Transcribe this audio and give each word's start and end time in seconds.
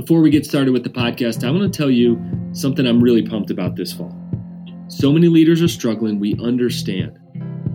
Before 0.00 0.22
we 0.22 0.30
get 0.30 0.46
started 0.46 0.72
with 0.72 0.82
the 0.82 0.88
podcast, 0.88 1.46
I 1.46 1.50
want 1.50 1.70
to 1.70 1.76
tell 1.76 1.90
you 1.90 2.18
something 2.52 2.86
I'm 2.86 3.02
really 3.02 3.20
pumped 3.20 3.50
about 3.50 3.76
this 3.76 3.92
fall. 3.92 4.16
So 4.88 5.12
many 5.12 5.28
leaders 5.28 5.60
are 5.60 5.68
struggling, 5.68 6.18
we 6.18 6.38
understand. 6.42 7.18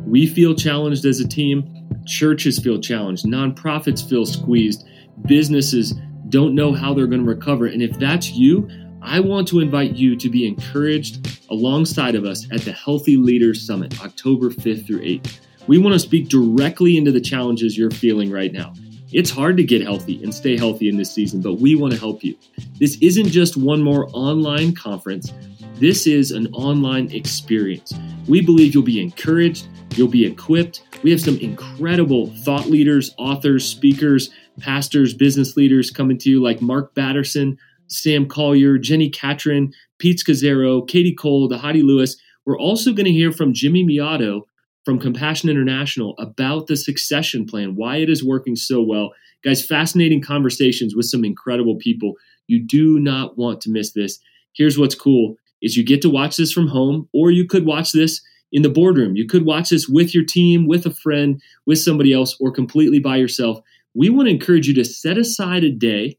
We 0.08 0.26
feel 0.26 0.56
challenged 0.56 1.06
as 1.06 1.20
a 1.20 1.28
team, 1.28 1.88
churches 2.08 2.58
feel 2.58 2.82
challenged, 2.82 3.26
nonprofits 3.26 4.10
feel 4.10 4.26
squeezed, 4.26 4.88
businesses 5.28 5.94
don't 6.30 6.56
know 6.56 6.74
how 6.74 6.96
they're 6.96 7.06
going 7.06 7.24
to 7.24 7.30
recover. 7.30 7.68
And 7.68 7.84
if 7.84 8.00
that's 8.00 8.32
you, 8.32 8.68
I 9.04 9.20
want 9.20 9.48
to 9.50 9.60
invite 9.60 9.96
you 9.96 10.16
to 10.16 10.28
be 10.28 10.48
encouraged 10.48 11.46
alongside 11.52 12.16
of 12.16 12.26
us 12.26 12.48
at 12.52 12.62
the 12.62 12.72
Healthy 12.72 13.18
Leaders 13.18 13.68
Summit, 13.68 14.04
October 14.04 14.50
5th 14.50 14.88
through 14.88 15.02
8th. 15.02 15.42
We 15.68 15.78
want 15.78 15.94
to 15.94 16.00
speak 16.00 16.30
directly 16.30 16.98
into 16.98 17.12
the 17.12 17.22
challenges 17.22 17.78
you're 17.78 17.92
feeling 17.92 18.32
right 18.32 18.52
now. 18.52 18.74
It's 19.16 19.30
hard 19.30 19.56
to 19.56 19.64
get 19.64 19.82
healthy 19.82 20.22
and 20.22 20.36
stay 20.36 20.58
healthy 20.58 20.90
in 20.90 20.98
this 20.98 21.10
season, 21.10 21.40
but 21.40 21.54
we 21.54 21.74
want 21.74 21.94
to 21.94 22.00
help 22.00 22.22
you. 22.22 22.36
This 22.82 22.98
isn't 23.00 23.30
just 23.30 23.56
one 23.56 23.82
more 23.82 24.10
online 24.12 24.76
conference, 24.76 25.32
this 25.76 26.06
is 26.06 26.32
an 26.32 26.48
online 26.54 27.10
experience. 27.12 27.94
We 28.28 28.42
believe 28.42 28.74
you'll 28.74 28.84
be 28.84 29.00
encouraged, 29.00 29.70
you'll 29.96 30.10
be 30.10 30.26
equipped. 30.26 30.84
We 31.02 31.12
have 31.12 31.22
some 31.22 31.38
incredible 31.38 32.28
thought 32.44 32.66
leaders, 32.66 33.16
authors, 33.18 33.66
speakers, 33.66 34.32
pastors, 34.60 35.14
business 35.14 35.56
leaders 35.56 35.92
coming 35.92 36.18
to 36.18 36.30
you, 36.30 36.44
like 36.44 36.62
Mark 36.62 36.94
Batterson, 36.94 37.58
Sam 37.88 38.28
Collier, 38.28 38.78
Jenni 38.78 39.14
Catron, 39.14 39.72
Pete 39.98 40.22
Scazzero, 40.28 40.86
Katie 40.86 41.16
Cole, 41.16 41.50
Dhati 41.50 41.84
Lewis. 41.84 42.18
We're 42.46 42.60
also 42.60 42.92
going 42.92 43.06
to 43.06 43.14
hear 43.14 43.32
from 43.32 43.54
Jimmy 43.54 43.86
Mellado 43.86 44.42
from 44.86 45.00
Compassion 45.00 45.50
International 45.50 46.16
about 46.20 46.68
the 46.68 46.78
succession 46.78 47.46
plan, 47.46 47.76
why 47.76 47.98
it 47.98 48.10
is 48.10 48.24
working 48.24 48.56
so 48.56 48.82
well. 48.82 49.12
Guys, 49.44 49.66
fascinating 49.66 50.22
conversations 50.22 50.96
with 50.96 51.08
some 51.08 51.26
incredible 51.26 51.76
people. 51.76 52.14
You 52.48 52.64
do 52.64 53.00
not 53.00 53.38
want 53.38 53.62
to 53.62 53.72
miss 53.72 53.92
this. 53.94 54.20
Here's 54.54 54.78
what's 54.78 54.96
cool 54.96 55.36
is 55.62 55.76
you 55.76 55.84
get 55.84 56.02
to 56.04 56.10
watch 56.10 56.38
this 56.38 56.52
from 56.52 56.68
home 56.68 57.10
or 57.14 57.32
you 57.32 57.46
could 57.46 57.66
watch 57.66 57.92
this 57.92 58.22
in 58.52 58.62
the 58.62 58.70
boardroom. 58.70 59.16
You 59.16 59.26
could 59.26 59.46
watch 59.46 59.70
this 59.70 59.88
with 59.90 60.14
your 60.14 60.24
team, 60.24 60.68
with 60.68 60.86
a 60.86 60.92
friend, 60.92 61.42
with 61.66 61.80
somebody 61.80 62.14
else 62.14 62.38
or 62.40 62.52
completely 62.52 63.00
by 63.00 63.18
yourself. 63.18 63.60
We 63.96 64.10
want 64.10 64.28
to 64.28 64.34
encourage 64.34 64.68
you 64.68 64.74
to 64.76 64.86
set 64.86 65.18
aside 65.18 65.64
a 65.64 65.72
day 65.72 66.18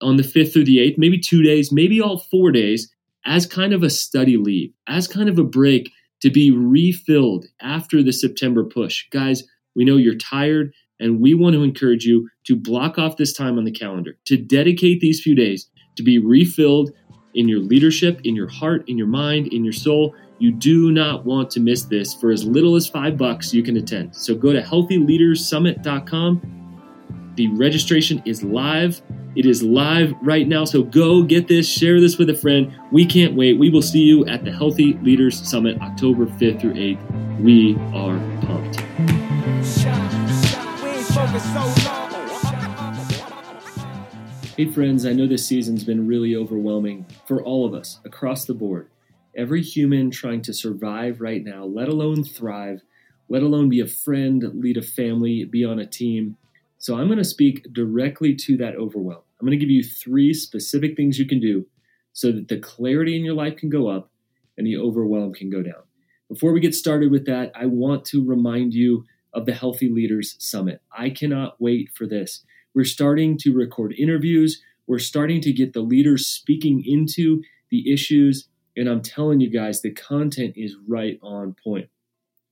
on 0.00 0.16
the 0.16 0.24
5th 0.24 0.52
through 0.52 0.64
the 0.64 0.78
8th, 0.78 0.98
maybe 0.98 1.18
2 1.18 1.42
days, 1.42 1.70
maybe 1.70 2.00
all 2.00 2.18
4 2.18 2.50
days 2.50 2.92
as 3.24 3.46
kind 3.46 3.72
of 3.72 3.84
a 3.84 3.90
study 3.90 4.36
leave, 4.36 4.72
as 4.88 5.06
kind 5.06 5.28
of 5.28 5.38
a 5.38 5.44
break 5.44 5.92
to 6.22 6.30
be 6.30 6.50
refilled 6.50 7.46
after 7.60 8.02
the 8.02 8.12
September 8.12 8.64
push. 8.64 9.08
Guys, 9.10 9.44
we 9.76 9.84
know 9.84 9.96
you're 9.96 10.14
tired, 10.14 10.72
and 10.98 11.20
we 11.20 11.34
want 11.34 11.54
to 11.54 11.62
encourage 11.62 12.04
you 12.04 12.28
to 12.44 12.56
block 12.56 12.98
off 12.98 13.16
this 13.16 13.32
time 13.32 13.58
on 13.58 13.64
the 13.64 13.70
calendar, 13.70 14.16
to 14.24 14.36
dedicate 14.36 15.00
these 15.00 15.20
few 15.20 15.34
days 15.34 15.68
to 15.96 16.02
be 16.02 16.18
refilled 16.18 16.90
in 17.34 17.48
your 17.48 17.60
leadership, 17.60 18.20
in 18.24 18.36
your 18.36 18.48
heart, 18.48 18.88
in 18.88 18.96
your 18.96 19.06
mind, 19.06 19.48
in 19.48 19.64
your 19.64 19.72
soul. 19.72 20.14
You 20.38 20.52
do 20.52 20.90
not 20.90 21.24
want 21.24 21.50
to 21.50 21.60
miss 21.60 21.84
this. 21.84 22.14
For 22.14 22.30
as 22.30 22.44
little 22.44 22.76
as 22.76 22.88
five 22.88 23.16
bucks, 23.16 23.54
you 23.54 23.62
can 23.62 23.76
attend. 23.76 24.16
So 24.16 24.34
go 24.34 24.52
to 24.52 24.62
healthyleaderssummit.com. 24.62 26.61
The 27.34 27.48
registration 27.48 28.22
is 28.26 28.42
live. 28.42 29.00
It 29.34 29.46
is 29.46 29.62
live 29.62 30.12
right 30.20 30.46
now. 30.46 30.66
So 30.66 30.82
go 30.82 31.22
get 31.22 31.48
this, 31.48 31.66
share 31.66 31.98
this 31.98 32.18
with 32.18 32.28
a 32.28 32.34
friend. 32.34 32.70
We 32.90 33.06
can't 33.06 33.34
wait. 33.34 33.58
We 33.58 33.70
will 33.70 33.80
see 33.80 34.02
you 34.02 34.26
at 34.26 34.44
the 34.44 34.52
Healthy 34.52 34.98
Leaders 35.02 35.40
Summit 35.48 35.80
October 35.80 36.26
5th 36.26 36.60
through 36.60 36.74
8th. 36.74 37.40
We 37.40 37.74
are 37.94 38.18
pumped. 38.42 38.80
Hey, 44.54 44.70
friends, 44.70 45.06
I 45.06 45.14
know 45.14 45.26
this 45.26 45.46
season's 45.46 45.84
been 45.84 46.06
really 46.06 46.36
overwhelming 46.36 47.06
for 47.26 47.42
all 47.42 47.64
of 47.64 47.72
us 47.72 48.00
across 48.04 48.44
the 48.44 48.52
board. 48.52 48.90
Every 49.34 49.62
human 49.62 50.10
trying 50.10 50.42
to 50.42 50.52
survive 50.52 51.22
right 51.22 51.42
now, 51.42 51.64
let 51.64 51.88
alone 51.88 52.24
thrive, 52.24 52.82
let 53.30 53.42
alone 53.42 53.70
be 53.70 53.80
a 53.80 53.86
friend, 53.86 54.44
lead 54.54 54.76
a 54.76 54.82
family, 54.82 55.46
be 55.46 55.64
on 55.64 55.78
a 55.78 55.86
team. 55.86 56.36
So 56.82 56.96
I'm 56.96 57.06
going 57.06 57.18
to 57.18 57.24
speak 57.24 57.72
directly 57.72 58.34
to 58.34 58.56
that 58.56 58.74
overwhelm. 58.74 59.22
I'm 59.38 59.46
going 59.46 59.56
to 59.56 59.64
give 59.64 59.70
you 59.70 59.84
three 59.84 60.34
specific 60.34 60.96
things 60.96 61.16
you 61.16 61.28
can 61.28 61.38
do 61.38 61.64
so 62.12 62.32
that 62.32 62.48
the 62.48 62.58
clarity 62.58 63.16
in 63.16 63.24
your 63.24 63.36
life 63.36 63.54
can 63.54 63.70
go 63.70 63.86
up 63.86 64.10
and 64.58 64.66
the 64.66 64.76
overwhelm 64.76 65.32
can 65.32 65.48
go 65.48 65.62
down. 65.62 65.84
Before 66.28 66.52
we 66.52 66.58
get 66.58 66.74
started 66.74 67.12
with 67.12 67.24
that, 67.26 67.52
I 67.54 67.66
want 67.66 68.04
to 68.06 68.26
remind 68.26 68.74
you 68.74 69.04
of 69.32 69.46
the 69.46 69.54
Healthy 69.54 69.90
Leaders 69.90 70.34
Summit. 70.40 70.82
I 70.90 71.10
cannot 71.10 71.54
wait 71.60 71.90
for 71.94 72.04
this. 72.04 72.44
We're 72.74 72.82
starting 72.82 73.38
to 73.38 73.54
record 73.54 73.94
interviews, 73.96 74.60
we're 74.88 74.98
starting 74.98 75.40
to 75.42 75.52
get 75.52 75.74
the 75.74 75.82
leaders 75.82 76.26
speaking 76.26 76.82
into 76.84 77.42
the 77.70 77.92
issues, 77.92 78.48
and 78.76 78.88
I'm 78.88 79.02
telling 79.02 79.38
you 79.38 79.50
guys, 79.50 79.82
the 79.82 79.92
content 79.92 80.54
is 80.56 80.74
right 80.88 81.20
on 81.22 81.54
point. 81.62 81.90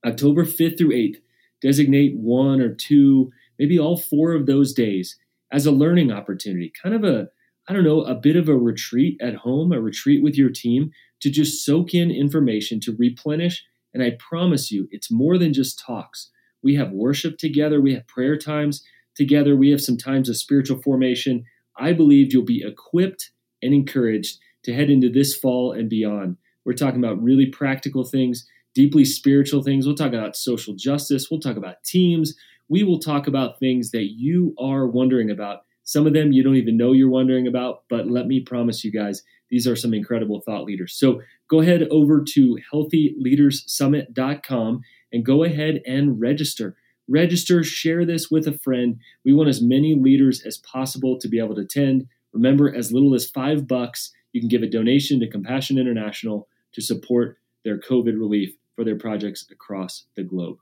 October 0.05 0.45
5th 0.45 0.77
through 0.77 0.91
8th, 0.91 1.17
designate 1.61 2.15
one 2.15 2.61
or 2.61 2.73
two 2.73 3.33
maybe 3.61 3.77
all 3.77 3.95
four 3.95 4.33
of 4.33 4.47
those 4.47 4.73
days 4.73 5.15
as 5.51 5.67
a 5.67 5.71
learning 5.71 6.11
opportunity, 6.11 6.73
kind 6.81 6.95
of 6.95 7.03
a, 7.03 7.27
I 7.69 7.73
don't 7.73 7.83
know, 7.83 8.01
a 8.01 8.15
bit 8.15 8.35
of 8.35 8.49
a 8.49 8.57
retreat 8.57 9.19
at 9.21 9.35
home, 9.35 9.71
a 9.71 9.79
retreat 9.79 10.23
with 10.23 10.35
your 10.35 10.49
team 10.49 10.89
to 11.21 11.29
just 11.29 11.63
soak 11.63 11.93
in 11.93 12.09
information, 12.09 12.79
to 12.81 12.95
replenish. 12.97 13.63
And 13.93 14.01
I 14.01 14.17
promise 14.17 14.71
you, 14.71 14.87
it's 14.89 15.11
more 15.11 15.37
than 15.37 15.53
just 15.53 15.77
talks. 15.77 16.31
We 16.63 16.73
have 16.75 16.89
worship 16.91 17.37
together, 17.37 17.79
we 17.79 17.93
have 17.93 18.07
prayer 18.07 18.35
times 18.35 18.83
together, 19.15 19.55
we 19.55 19.69
have 19.69 19.81
some 19.81 19.97
times 19.97 20.27
of 20.27 20.37
spiritual 20.37 20.81
formation. 20.81 21.43
I 21.77 21.93
believe 21.93 22.33
you'll 22.33 22.43
be 22.43 22.63
equipped 22.65 23.29
and 23.61 23.75
encouraged 23.75 24.39
to 24.63 24.73
head 24.73 24.89
into 24.89 25.09
this 25.09 25.35
fall 25.35 25.71
and 25.71 25.87
beyond. 25.87 26.37
We're 26.65 26.73
talking 26.73 27.03
about 27.03 27.21
really 27.21 27.45
practical 27.45 28.05
things, 28.05 28.47
deeply 28.73 29.05
spiritual 29.05 29.61
things. 29.61 29.85
We'll 29.85 29.95
talk 29.95 30.13
about 30.13 30.35
social 30.35 30.73
justice, 30.73 31.29
we'll 31.29 31.39
talk 31.39 31.57
about 31.57 31.83
teams, 31.83 32.33
we 32.71 32.81
will 32.83 32.99
talk 32.99 33.27
about 33.27 33.59
things 33.59 33.91
that 33.91 34.15
you 34.15 34.55
are 34.57 34.87
wondering 34.87 35.29
about. 35.29 35.65
Some 35.83 36.07
of 36.07 36.13
them 36.13 36.31
you 36.31 36.41
don't 36.41 36.55
even 36.55 36.77
know 36.77 36.93
you're 36.93 37.09
wondering 37.09 37.45
about, 37.45 37.83
but 37.89 38.07
let 38.07 38.27
me 38.27 38.39
promise 38.39 38.85
you 38.85 38.93
guys, 38.93 39.23
these 39.49 39.67
are 39.67 39.75
some 39.75 39.93
incredible 39.93 40.39
thought 40.39 40.63
leaders. 40.63 40.93
So 40.93 41.19
go 41.49 41.59
ahead 41.59 41.85
over 41.91 42.23
to 42.29 42.57
healthyleaderssummit.com 42.73 44.81
and 45.11 45.25
go 45.25 45.43
ahead 45.43 45.81
and 45.85 46.21
register. 46.21 46.77
Register, 47.09 47.61
share 47.61 48.05
this 48.05 48.31
with 48.31 48.47
a 48.47 48.57
friend. 48.57 49.01
We 49.25 49.33
want 49.33 49.49
as 49.49 49.61
many 49.61 49.93
leaders 49.93 50.41
as 50.45 50.57
possible 50.59 51.19
to 51.19 51.27
be 51.27 51.39
able 51.39 51.55
to 51.55 51.63
attend. 51.63 52.07
Remember, 52.31 52.73
as 52.73 52.93
little 52.93 53.13
as 53.13 53.29
five 53.29 53.67
bucks, 53.67 54.13
you 54.31 54.39
can 54.39 54.47
give 54.47 54.63
a 54.63 54.67
donation 54.67 55.19
to 55.19 55.29
Compassion 55.29 55.77
International 55.77 56.47
to 56.71 56.81
support 56.81 57.37
their 57.65 57.77
COVID 57.77 58.17
relief 58.17 58.53
for 58.77 58.85
their 58.85 58.95
projects 58.95 59.45
across 59.51 60.05
the 60.15 60.23
globe. 60.23 60.59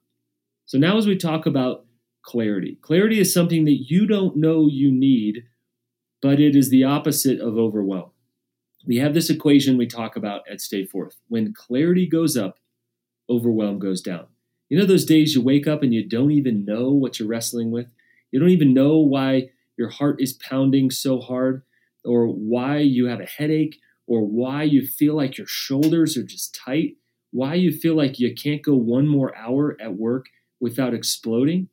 So, 0.65 0.79
now 0.79 0.97
as 0.97 1.05
we 1.05 1.15
talk 1.15 1.45
about 1.45 1.85
clarity. 2.21 2.77
Clarity 2.81 3.19
is 3.19 3.33
something 3.33 3.65
that 3.65 3.85
you 3.89 4.05
don't 4.05 4.35
know 4.35 4.67
you 4.67 4.91
need, 4.91 5.43
but 6.21 6.39
it 6.39 6.55
is 6.55 6.69
the 6.69 6.83
opposite 6.83 7.39
of 7.39 7.57
overwhelm. 7.57 8.11
We 8.85 8.97
have 8.97 9.13
this 9.13 9.29
equation 9.29 9.77
we 9.77 9.87
talk 9.87 10.15
about 10.15 10.41
at 10.49 10.61
Stay 10.61 10.85
Forth. 10.85 11.17
When 11.27 11.53
clarity 11.53 12.07
goes 12.07 12.37
up, 12.37 12.59
overwhelm 13.29 13.79
goes 13.79 14.01
down. 14.01 14.27
You 14.69 14.77
know 14.77 14.85
those 14.85 15.05
days 15.05 15.35
you 15.35 15.41
wake 15.41 15.67
up 15.67 15.83
and 15.83 15.93
you 15.93 16.07
don't 16.07 16.31
even 16.31 16.65
know 16.65 16.91
what 16.91 17.19
you're 17.19 17.27
wrestling 17.27 17.71
with? 17.71 17.91
You 18.31 18.39
don't 18.39 18.49
even 18.49 18.73
know 18.73 18.97
why 18.97 19.49
your 19.77 19.89
heart 19.89 20.21
is 20.21 20.33
pounding 20.33 20.91
so 20.91 21.19
hard, 21.19 21.63
or 22.03 22.27
why 22.27 22.79
you 22.79 23.07
have 23.07 23.19
a 23.19 23.25
headache, 23.25 23.79
or 24.07 24.25
why 24.25 24.63
you 24.63 24.85
feel 24.85 25.15
like 25.15 25.37
your 25.37 25.47
shoulders 25.47 26.17
are 26.17 26.23
just 26.23 26.55
tight, 26.55 26.97
why 27.31 27.55
you 27.55 27.71
feel 27.71 27.95
like 27.95 28.19
you 28.19 28.33
can't 28.33 28.61
go 28.63 28.75
one 28.75 29.07
more 29.07 29.35
hour 29.35 29.77
at 29.81 29.95
work 29.95 30.25
without 30.59 30.93
exploding. 30.93 31.69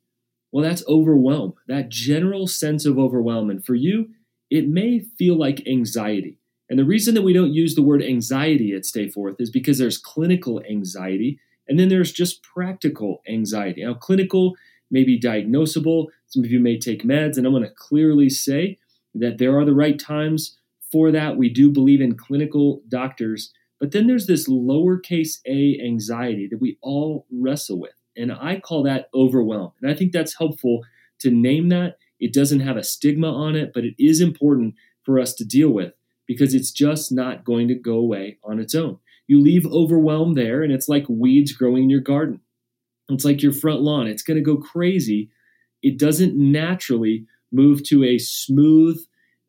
Well, 0.51 0.63
that's 0.63 0.83
overwhelm, 0.87 1.53
that 1.67 1.89
general 1.89 2.47
sense 2.47 2.85
of 2.85 2.97
overwhelm. 2.97 3.49
And 3.49 3.65
for 3.65 3.75
you, 3.75 4.09
it 4.49 4.67
may 4.67 4.99
feel 4.99 5.37
like 5.37 5.67
anxiety. 5.67 6.39
And 6.69 6.79
the 6.79 6.85
reason 6.85 7.15
that 7.15 7.21
we 7.21 7.33
don't 7.33 7.53
use 7.53 7.75
the 7.75 7.81
word 7.81 8.03
anxiety 8.03 8.73
at 8.73 8.85
Stay 8.85 9.09
Forth 9.09 9.35
is 9.39 9.49
because 9.49 9.77
there's 9.77 9.97
clinical 9.97 10.61
anxiety 10.69 11.39
and 11.67 11.79
then 11.79 11.89
there's 11.89 12.11
just 12.11 12.43
practical 12.43 13.21
anxiety. 13.27 13.83
Now, 13.83 13.93
clinical 13.93 14.55
may 14.89 15.03
be 15.03 15.19
diagnosable. 15.19 16.07
Some 16.27 16.43
of 16.43 16.51
you 16.51 16.59
may 16.59 16.79
take 16.79 17.03
meds, 17.03 17.37
and 17.37 17.45
I'm 17.45 17.53
going 17.53 17.63
to 17.63 17.69
clearly 17.69 18.29
say 18.29 18.77
that 19.15 19.37
there 19.37 19.57
are 19.57 19.65
the 19.65 19.73
right 19.73 19.99
times 19.99 20.57
for 20.91 21.11
that. 21.11 21.37
We 21.37 21.49
do 21.49 21.71
believe 21.71 22.01
in 22.01 22.15
clinical 22.15 22.81
doctors. 22.87 23.51
But 23.79 23.91
then 23.91 24.07
there's 24.07 24.27
this 24.27 24.47
lowercase 24.47 25.39
a 25.45 25.79
anxiety 25.83 26.47
that 26.47 26.61
we 26.61 26.77
all 26.81 27.25
wrestle 27.31 27.79
with. 27.79 27.91
And 28.17 28.31
I 28.31 28.59
call 28.59 28.83
that 28.83 29.09
overwhelm. 29.13 29.71
And 29.81 29.91
I 29.91 29.93
think 29.93 30.11
that's 30.11 30.37
helpful 30.37 30.83
to 31.19 31.31
name 31.31 31.69
that. 31.69 31.97
It 32.19 32.33
doesn't 32.33 32.61
have 32.61 32.77
a 32.77 32.83
stigma 32.83 33.31
on 33.31 33.55
it, 33.55 33.71
but 33.73 33.85
it 33.85 33.93
is 33.99 34.21
important 34.21 34.75
for 35.03 35.19
us 35.19 35.33
to 35.35 35.45
deal 35.45 35.69
with 35.69 35.93
because 36.27 36.53
it's 36.53 36.71
just 36.71 37.11
not 37.11 37.45
going 37.45 37.67
to 37.69 37.75
go 37.75 37.93
away 37.93 38.37
on 38.43 38.59
its 38.59 38.75
own. 38.75 38.97
You 39.27 39.41
leave 39.41 39.65
overwhelm 39.65 40.33
there, 40.33 40.63
and 40.63 40.71
it's 40.71 40.89
like 40.89 41.05
weeds 41.09 41.51
growing 41.51 41.83
in 41.83 41.89
your 41.89 42.01
garden. 42.01 42.41
It's 43.09 43.25
like 43.25 43.41
your 43.41 43.53
front 43.53 43.81
lawn. 43.81 44.07
It's 44.07 44.23
going 44.23 44.37
to 44.37 44.43
go 44.43 44.57
crazy. 44.57 45.29
It 45.81 45.97
doesn't 45.97 46.35
naturally 46.35 47.25
move 47.51 47.83
to 47.83 48.03
a 48.03 48.17
smooth, 48.17 48.99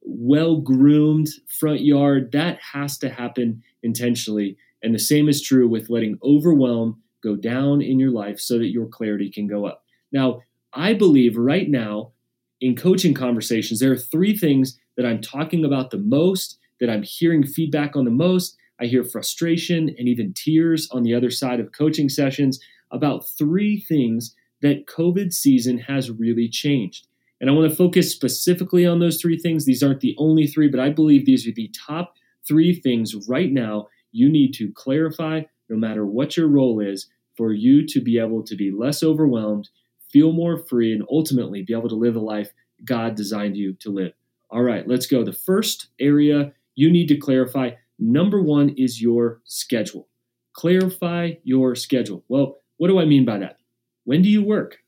well 0.02 0.56
groomed 0.60 1.28
front 1.48 1.80
yard. 1.80 2.32
That 2.32 2.58
has 2.72 2.98
to 2.98 3.08
happen 3.08 3.62
intentionally. 3.82 4.56
And 4.82 4.94
the 4.94 5.00
same 5.00 5.28
is 5.28 5.42
true 5.42 5.68
with 5.68 5.90
letting 5.90 6.18
overwhelm 6.22 7.02
go 7.28 7.36
down 7.36 7.82
in 7.82 7.98
your 7.98 8.10
life 8.10 8.38
so 8.40 8.58
that 8.58 8.72
your 8.72 8.86
clarity 8.86 9.30
can 9.30 9.46
go 9.46 9.66
up. 9.66 9.84
Now, 10.12 10.40
I 10.72 10.94
believe 10.94 11.36
right 11.36 11.68
now 11.68 12.12
in 12.60 12.76
coaching 12.76 13.14
conversations, 13.14 13.80
there 13.80 13.92
are 13.92 13.96
three 13.96 14.36
things 14.36 14.78
that 14.96 15.06
I'm 15.06 15.20
talking 15.20 15.64
about 15.64 15.90
the 15.90 15.98
most, 15.98 16.58
that 16.80 16.90
I'm 16.90 17.02
hearing 17.02 17.44
feedback 17.44 17.96
on 17.96 18.04
the 18.04 18.10
most. 18.10 18.56
I 18.80 18.86
hear 18.86 19.04
frustration 19.04 19.94
and 19.98 20.08
even 20.08 20.34
tears 20.34 20.88
on 20.90 21.02
the 21.02 21.14
other 21.14 21.30
side 21.30 21.60
of 21.60 21.72
coaching 21.72 22.08
sessions 22.08 22.60
about 22.90 23.28
three 23.28 23.80
things 23.80 24.34
that 24.62 24.86
COVID 24.86 25.32
season 25.32 25.78
has 25.78 26.10
really 26.10 26.48
changed. 26.48 27.06
And 27.40 27.48
I 27.48 27.52
want 27.52 27.70
to 27.70 27.76
focus 27.76 28.12
specifically 28.12 28.84
on 28.84 28.98
those 28.98 29.20
three 29.20 29.38
things. 29.38 29.64
These 29.64 29.82
aren't 29.82 30.00
the 30.00 30.16
only 30.18 30.46
three, 30.46 30.68
but 30.68 30.80
I 30.80 30.90
believe 30.90 31.24
these 31.24 31.46
are 31.46 31.52
the 31.52 31.70
top 31.86 32.14
three 32.46 32.74
things 32.74 33.14
right 33.28 33.52
now 33.52 33.88
you 34.10 34.28
need 34.28 34.54
to 34.54 34.72
clarify, 34.72 35.42
no 35.68 35.76
matter 35.76 36.04
what 36.06 36.36
your 36.36 36.48
role 36.48 36.80
is, 36.80 37.08
for 37.38 37.52
you 37.52 37.86
to 37.86 38.00
be 38.00 38.18
able 38.18 38.42
to 38.42 38.56
be 38.56 38.72
less 38.72 39.02
overwhelmed, 39.02 39.70
feel 40.12 40.32
more 40.32 40.58
free, 40.58 40.92
and 40.92 41.04
ultimately 41.08 41.62
be 41.62 41.72
able 41.72 41.88
to 41.88 41.94
live 41.94 42.14
the 42.14 42.20
life 42.20 42.50
God 42.84 43.14
designed 43.14 43.56
you 43.56 43.74
to 43.74 43.90
live. 43.90 44.12
All 44.50 44.62
right, 44.62 44.86
let's 44.86 45.06
go. 45.06 45.24
The 45.24 45.32
first 45.32 45.88
area 46.00 46.52
you 46.74 46.90
need 46.90 47.06
to 47.08 47.16
clarify 47.16 47.70
number 47.98 48.42
one 48.42 48.70
is 48.76 49.00
your 49.00 49.40
schedule. 49.44 50.08
Clarify 50.52 51.34
your 51.44 51.74
schedule. 51.74 52.24
Well, 52.28 52.58
what 52.76 52.88
do 52.88 52.98
I 52.98 53.04
mean 53.04 53.24
by 53.24 53.38
that? 53.38 53.58
When 54.04 54.22
do 54.22 54.28
you 54.28 54.42
work? 54.42 54.78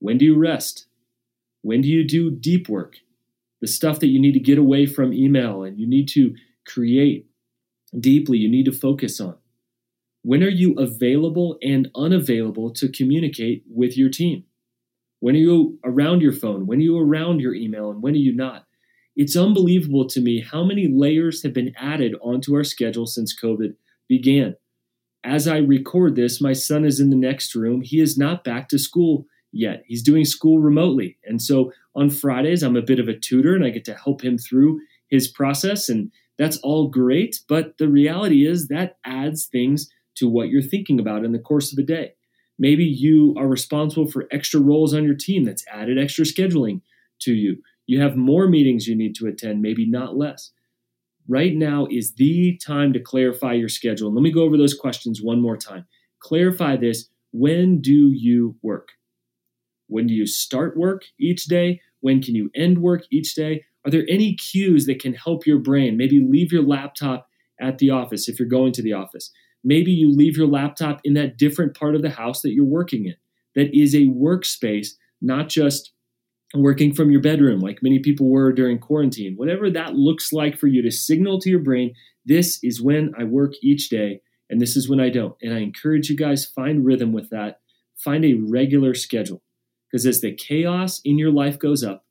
When 0.00 0.18
do 0.18 0.24
you 0.24 0.36
rest? 0.36 0.86
When 1.62 1.80
do 1.80 1.88
you 1.88 2.06
do 2.06 2.30
deep 2.30 2.68
work? 2.68 2.96
The 3.60 3.68
stuff 3.68 4.00
that 4.00 4.08
you 4.08 4.20
need 4.20 4.32
to 4.32 4.40
get 4.40 4.58
away 4.58 4.86
from 4.86 5.12
email 5.12 5.62
and 5.62 5.78
you 5.78 5.86
need 5.86 6.08
to 6.08 6.34
create 6.66 7.26
deeply, 7.98 8.38
you 8.38 8.50
need 8.50 8.64
to 8.64 8.72
focus 8.72 9.20
on. 9.20 9.36
When 10.24 10.42
are 10.42 10.48
you 10.48 10.72
available 10.78 11.58
and 11.62 11.90
unavailable 11.94 12.70
to 12.72 12.88
communicate 12.88 13.62
with 13.68 13.94
your 13.94 14.08
team? 14.08 14.44
When 15.20 15.34
are 15.34 15.38
you 15.38 15.78
around 15.84 16.22
your 16.22 16.32
phone? 16.32 16.66
When 16.66 16.78
are 16.78 16.82
you 16.82 16.98
around 16.98 17.40
your 17.40 17.54
email? 17.54 17.90
And 17.90 18.02
when 18.02 18.14
are 18.14 18.16
you 18.16 18.34
not? 18.34 18.64
It's 19.14 19.36
unbelievable 19.36 20.08
to 20.08 20.22
me 20.22 20.40
how 20.40 20.64
many 20.64 20.88
layers 20.88 21.42
have 21.42 21.52
been 21.52 21.74
added 21.76 22.14
onto 22.22 22.54
our 22.54 22.64
schedule 22.64 23.06
since 23.06 23.38
COVID 23.38 23.74
began. 24.08 24.56
As 25.22 25.46
I 25.46 25.58
record 25.58 26.16
this, 26.16 26.40
my 26.40 26.54
son 26.54 26.86
is 26.86 27.00
in 27.00 27.10
the 27.10 27.16
next 27.16 27.54
room. 27.54 27.82
He 27.82 28.00
is 28.00 28.16
not 28.16 28.44
back 28.44 28.70
to 28.70 28.78
school 28.78 29.26
yet. 29.52 29.82
He's 29.86 30.02
doing 30.02 30.24
school 30.24 30.58
remotely. 30.58 31.18
And 31.24 31.42
so 31.42 31.70
on 31.94 32.08
Fridays, 32.08 32.62
I'm 32.62 32.76
a 32.76 32.82
bit 32.82 32.98
of 32.98 33.08
a 33.08 33.18
tutor 33.18 33.54
and 33.54 33.64
I 33.64 33.68
get 33.68 33.84
to 33.84 33.94
help 33.94 34.24
him 34.24 34.38
through 34.38 34.80
his 35.08 35.28
process. 35.28 35.90
And 35.90 36.10
that's 36.38 36.56
all 36.62 36.88
great. 36.88 37.40
But 37.46 37.76
the 37.76 37.88
reality 37.88 38.46
is 38.46 38.68
that 38.68 38.96
adds 39.04 39.44
things 39.44 39.90
to 40.16 40.28
what 40.28 40.48
you're 40.48 40.62
thinking 40.62 41.00
about 41.00 41.24
in 41.24 41.32
the 41.32 41.38
course 41.38 41.72
of 41.72 41.78
a 41.78 41.82
day. 41.82 42.14
Maybe 42.58 42.84
you 42.84 43.34
are 43.36 43.48
responsible 43.48 44.10
for 44.10 44.28
extra 44.30 44.60
roles 44.60 44.94
on 44.94 45.04
your 45.04 45.16
team 45.16 45.44
that's 45.44 45.64
added 45.72 45.98
extra 45.98 46.24
scheduling 46.24 46.82
to 47.20 47.32
you. 47.32 47.56
You 47.86 48.00
have 48.00 48.16
more 48.16 48.48
meetings 48.48 48.86
you 48.86 48.94
need 48.94 49.14
to 49.16 49.26
attend, 49.26 49.60
maybe 49.60 49.86
not 49.86 50.16
less 50.16 50.52
right 51.28 51.54
now 51.54 51.86
is 51.90 52.14
the 52.14 52.58
time 52.64 52.92
to 52.92 53.00
clarify 53.00 53.52
your 53.52 53.68
schedule. 53.68 54.08
And 54.08 54.16
let 54.16 54.22
me 54.22 54.32
go 54.32 54.42
over 54.42 54.56
those 54.56 54.74
questions 54.74 55.22
one 55.22 55.40
more 55.40 55.56
time. 55.56 55.86
Clarify 56.20 56.76
this 56.76 57.08
when 57.32 57.80
do 57.80 58.12
you 58.12 58.56
work? 58.62 58.90
When 59.88 60.06
do 60.06 60.14
you 60.14 60.26
start 60.26 60.76
work 60.76 61.04
each 61.18 61.44
day? 61.44 61.80
When 62.00 62.22
can 62.22 62.34
you 62.34 62.50
end 62.54 62.78
work 62.78 63.04
each 63.10 63.34
day? 63.34 63.64
Are 63.84 63.90
there 63.90 64.04
any 64.08 64.34
cues 64.34 64.86
that 64.86 65.00
can 65.00 65.14
help 65.14 65.46
your 65.46 65.58
brain? 65.58 65.96
Maybe 65.96 66.20
leave 66.20 66.52
your 66.52 66.62
laptop 66.62 67.28
at 67.60 67.78
the 67.78 67.90
office 67.90 68.28
if 68.28 68.38
you're 68.38 68.48
going 68.48 68.72
to 68.72 68.82
the 68.82 68.92
office. 68.92 69.30
Maybe 69.64 69.90
you 69.90 70.14
leave 70.14 70.36
your 70.36 70.46
laptop 70.46 71.00
in 71.04 71.14
that 71.14 71.38
different 71.38 71.76
part 71.76 71.94
of 71.94 72.02
the 72.02 72.10
house 72.10 72.42
that 72.42 72.52
you're 72.52 72.64
working 72.64 73.06
in. 73.06 73.16
That 73.54 73.74
is 73.74 73.94
a 73.94 74.08
workspace, 74.08 74.88
not 75.22 75.48
just 75.48 75.92
working 76.54 76.94
from 76.94 77.10
your 77.10 77.20
bedroom, 77.20 77.60
like 77.60 77.82
many 77.82 77.98
people 77.98 78.28
were 78.28 78.52
during 78.52 78.78
quarantine, 78.78 79.34
whatever 79.36 79.70
that 79.70 79.94
looks 79.94 80.32
like 80.32 80.56
for 80.56 80.68
you 80.68 80.82
to 80.82 80.90
signal 80.90 81.40
to 81.40 81.50
your 81.50 81.58
brain, 81.58 81.94
this 82.24 82.58
is 82.62 82.80
when 82.80 83.12
I 83.18 83.24
work 83.24 83.52
each 83.62 83.88
day 83.88 84.20
and 84.50 84.60
this 84.60 84.76
is 84.76 84.88
when 84.88 85.00
I 85.00 85.10
don't. 85.10 85.34
And 85.42 85.52
I 85.54 85.58
encourage 85.58 86.08
you 86.08 86.16
guys 86.16 86.44
find 86.44 86.84
rhythm 86.84 87.12
with 87.12 87.30
that. 87.30 87.60
Find 87.96 88.24
a 88.24 88.34
regular 88.34 88.94
schedule 88.94 89.42
because 89.90 90.06
as 90.06 90.20
the 90.20 90.34
chaos 90.34 91.00
in 91.04 91.18
your 91.18 91.30
life 91.30 91.58
goes 91.58 91.82
up, 91.82 92.04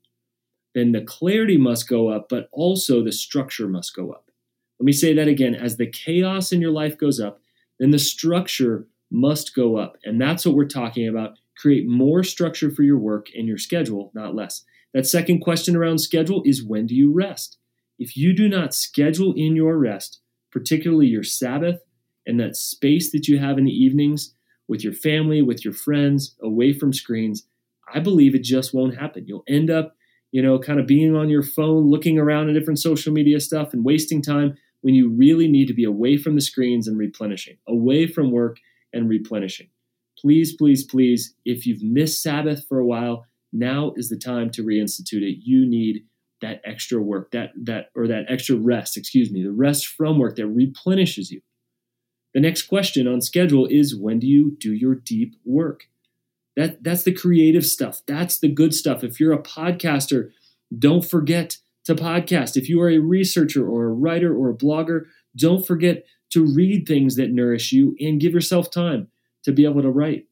then 0.75 0.91
the 0.91 1.01
clarity 1.01 1.57
must 1.57 1.87
go 1.87 2.09
up, 2.09 2.27
but 2.29 2.49
also 2.51 3.03
the 3.03 3.11
structure 3.11 3.67
must 3.67 3.95
go 3.95 4.11
up. 4.11 4.31
Let 4.79 4.85
me 4.85 4.91
say 4.91 5.13
that 5.13 5.27
again. 5.27 5.53
As 5.55 5.77
the 5.77 5.87
chaos 5.87 6.51
in 6.51 6.61
your 6.61 6.71
life 6.71 6.97
goes 6.97 7.19
up, 7.19 7.39
then 7.79 7.91
the 7.91 7.99
structure 7.99 8.87
must 9.11 9.55
go 9.55 9.77
up. 9.77 9.97
And 10.03 10.19
that's 10.19 10.45
what 10.45 10.55
we're 10.55 10.65
talking 10.65 11.07
about 11.07 11.37
create 11.57 11.87
more 11.87 12.23
structure 12.23 12.71
for 12.71 12.81
your 12.81 12.97
work 12.97 13.27
and 13.35 13.47
your 13.47 13.59
schedule, 13.59 14.11
not 14.15 14.35
less. 14.35 14.63
That 14.93 15.05
second 15.05 15.41
question 15.41 15.75
around 15.75 15.99
schedule 15.99 16.41
is 16.45 16.65
when 16.65 16.87
do 16.87 16.95
you 16.95 17.13
rest? 17.13 17.57
If 17.99 18.17
you 18.17 18.35
do 18.35 18.49
not 18.49 18.73
schedule 18.73 19.33
in 19.37 19.55
your 19.55 19.77
rest, 19.77 20.19
particularly 20.51 21.07
your 21.07 21.23
Sabbath 21.23 21.79
and 22.25 22.39
that 22.39 22.55
space 22.55 23.11
that 23.11 23.27
you 23.27 23.39
have 23.39 23.57
in 23.57 23.65
the 23.65 23.71
evenings 23.71 24.33
with 24.67 24.83
your 24.83 24.93
family, 24.93 25.41
with 25.41 25.63
your 25.63 25.73
friends, 25.73 26.35
away 26.41 26.73
from 26.73 26.93
screens, 26.93 27.47
I 27.93 27.99
believe 27.99 28.33
it 28.33 28.43
just 28.43 28.73
won't 28.73 28.97
happen. 28.97 29.25
You'll 29.27 29.43
end 29.47 29.69
up, 29.69 29.95
you 30.31 30.41
know, 30.41 30.57
kind 30.57 30.79
of 30.79 30.87
being 30.87 31.15
on 31.15 31.29
your 31.29 31.43
phone, 31.43 31.89
looking 31.89 32.17
around 32.17 32.49
at 32.49 32.53
different 32.53 32.79
social 32.79 33.13
media 33.13 33.39
stuff 33.39 33.73
and 33.73 33.85
wasting 33.85 34.21
time 34.21 34.55
when 34.83 34.93
you 34.93 35.09
really 35.09 35.47
need 35.47 35.67
to 35.67 35.73
be 35.73 35.83
away 35.83 36.15
from 36.15 36.35
the 36.35 36.41
screens 36.41 36.87
and 36.87 36.97
replenishing, 36.97 37.57
away 37.67 38.07
from 38.07 38.31
work 38.31 38.59
and 38.93 39.09
replenishing 39.09 39.67
please, 40.23 40.55
please, 40.55 40.83
please, 40.83 41.35
if 41.45 41.65
you've 41.65 41.83
missed 41.83 42.21
Sabbath 42.21 42.65
for 42.67 42.79
a 42.79 42.85
while, 42.85 43.25
now 43.51 43.93
is 43.95 44.09
the 44.09 44.17
time 44.17 44.49
to 44.51 44.63
reinstitute 44.63 45.21
it. 45.21 45.39
You 45.43 45.67
need 45.67 46.05
that 46.41 46.61
extra 46.65 47.01
work, 47.01 47.31
that 47.31 47.51
that 47.63 47.89
or 47.95 48.07
that 48.07 48.25
extra 48.27 48.55
rest, 48.55 48.97
excuse 48.97 49.31
me, 49.31 49.43
the 49.43 49.51
rest 49.51 49.87
from 49.87 50.17
work 50.17 50.35
that 50.35 50.47
replenishes 50.47 51.31
you. 51.31 51.41
The 52.33 52.41
next 52.41 52.63
question 52.63 53.07
on 53.07 53.21
schedule 53.21 53.67
is 53.67 53.95
when 53.95 54.19
do 54.19 54.27
you 54.27 54.57
do 54.59 54.73
your 54.73 54.95
deep 54.95 55.35
work? 55.45 55.87
That 56.55 56.83
that's 56.83 57.03
the 57.03 57.13
creative 57.13 57.65
stuff. 57.65 58.01
That's 58.07 58.39
the 58.39 58.49
good 58.49 58.73
stuff. 58.73 59.03
If 59.03 59.19
you're 59.19 59.33
a 59.33 59.41
podcaster, 59.41 60.31
don't 60.77 61.05
forget 61.05 61.57
to 61.85 61.95
podcast. 61.95 62.55
If 62.55 62.69
you 62.69 62.81
are 62.81 62.89
a 62.89 62.99
researcher 62.99 63.67
or 63.67 63.85
a 63.85 63.93
writer 63.93 64.35
or 64.35 64.49
a 64.49 64.55
blogger, 64.55 65.05
don't 65.37 65.65
forget 65.65 66.05
to 66.31 66.45
read 66.45 66.87
things 66.87 67.15
that 67.15 67.31
nourish 67.31 67.71
you 67.71 67.95
and 67.99 68.19
give 68.19 68.33
yourself 68.33 68.71
time 68.71 69.07
to 69.43 69.51
be 69.51 69.65
able 69.65 69.81
to 69.81 69.89
write. 69.89 70.25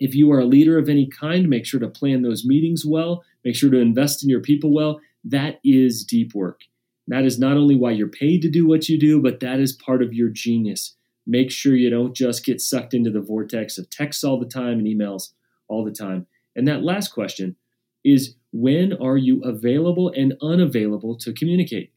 If 0.00 0.14
you 0.14 0.32
are 0.32 0.40
a 0.40 0.44
leader 0.44 0.78
of 0.78 0.88
any 0.88 1.06
kind, 1.06 1.48
make 1.48 1.64
sure 1.64 1.80
to 1.80 1.88
plan 1.88 2.22
those 2.22 2.44
meetings 2.44 2.84
well, 2.84 3.22
make 3.44 3.54
sure 3.54 3.70
to 3.70 3.78
invest 3.78 4.22
in 4.22 4.28
your 4.28 4.40
people 4.40 4.74
well. 4.74 5.00
That 5.24 5.60
is 5.64 6.04
deep 6.04 6.34
work. 6.34 6.62
That 7.06 7.24
is 7.24 7.38
not 7.38 7.56
only 7.56 7.76
why 7.76 7.92
you're 7.92 8.08
paid 8.08 8.42
to 8.42 8.50
do 8.50 8.66
what 8.66 8.88
you 8.88 8.98
do, 8.98 9.20
but 9.20 9.40
that 9.40 9.60
is 9.60 9.72
part 9.72 10.02
of 10.02 10.12
your 10.12 10.28
genius. 10.28 10.96
Make 11.26 11.50
sure 11.50 11.76
you 11.76 11.90
don't 11.90 12.16
just 12.16 12.44
get 12.44 12.60
sucked 12.60 12.94
into 12.94 13.10
the 13.10 13.20
vortex 13.20 13.78
of 13.78 13.90
texts 13.90 14.24
all 14.24 14.40
the 14.40 14.46
time 14.46 14.78
and 14.78 14.86
emails 14.86 15.30
all 15.68 15.84
the 15.84 15.92
time. 15.92 16.26
And 16.56 16.66
that 16.68 16.82
last 16.82 17.08
question 17.08 17.56
is 18.04 18.34
when 18.52 18.92
are 18.94 19.16
you 19.16 19.42
available 19.42 20.12
and 20.14 20.34
unavailable 20.42 21.16
to 21.18 21.32
communicate? 21.32 21.92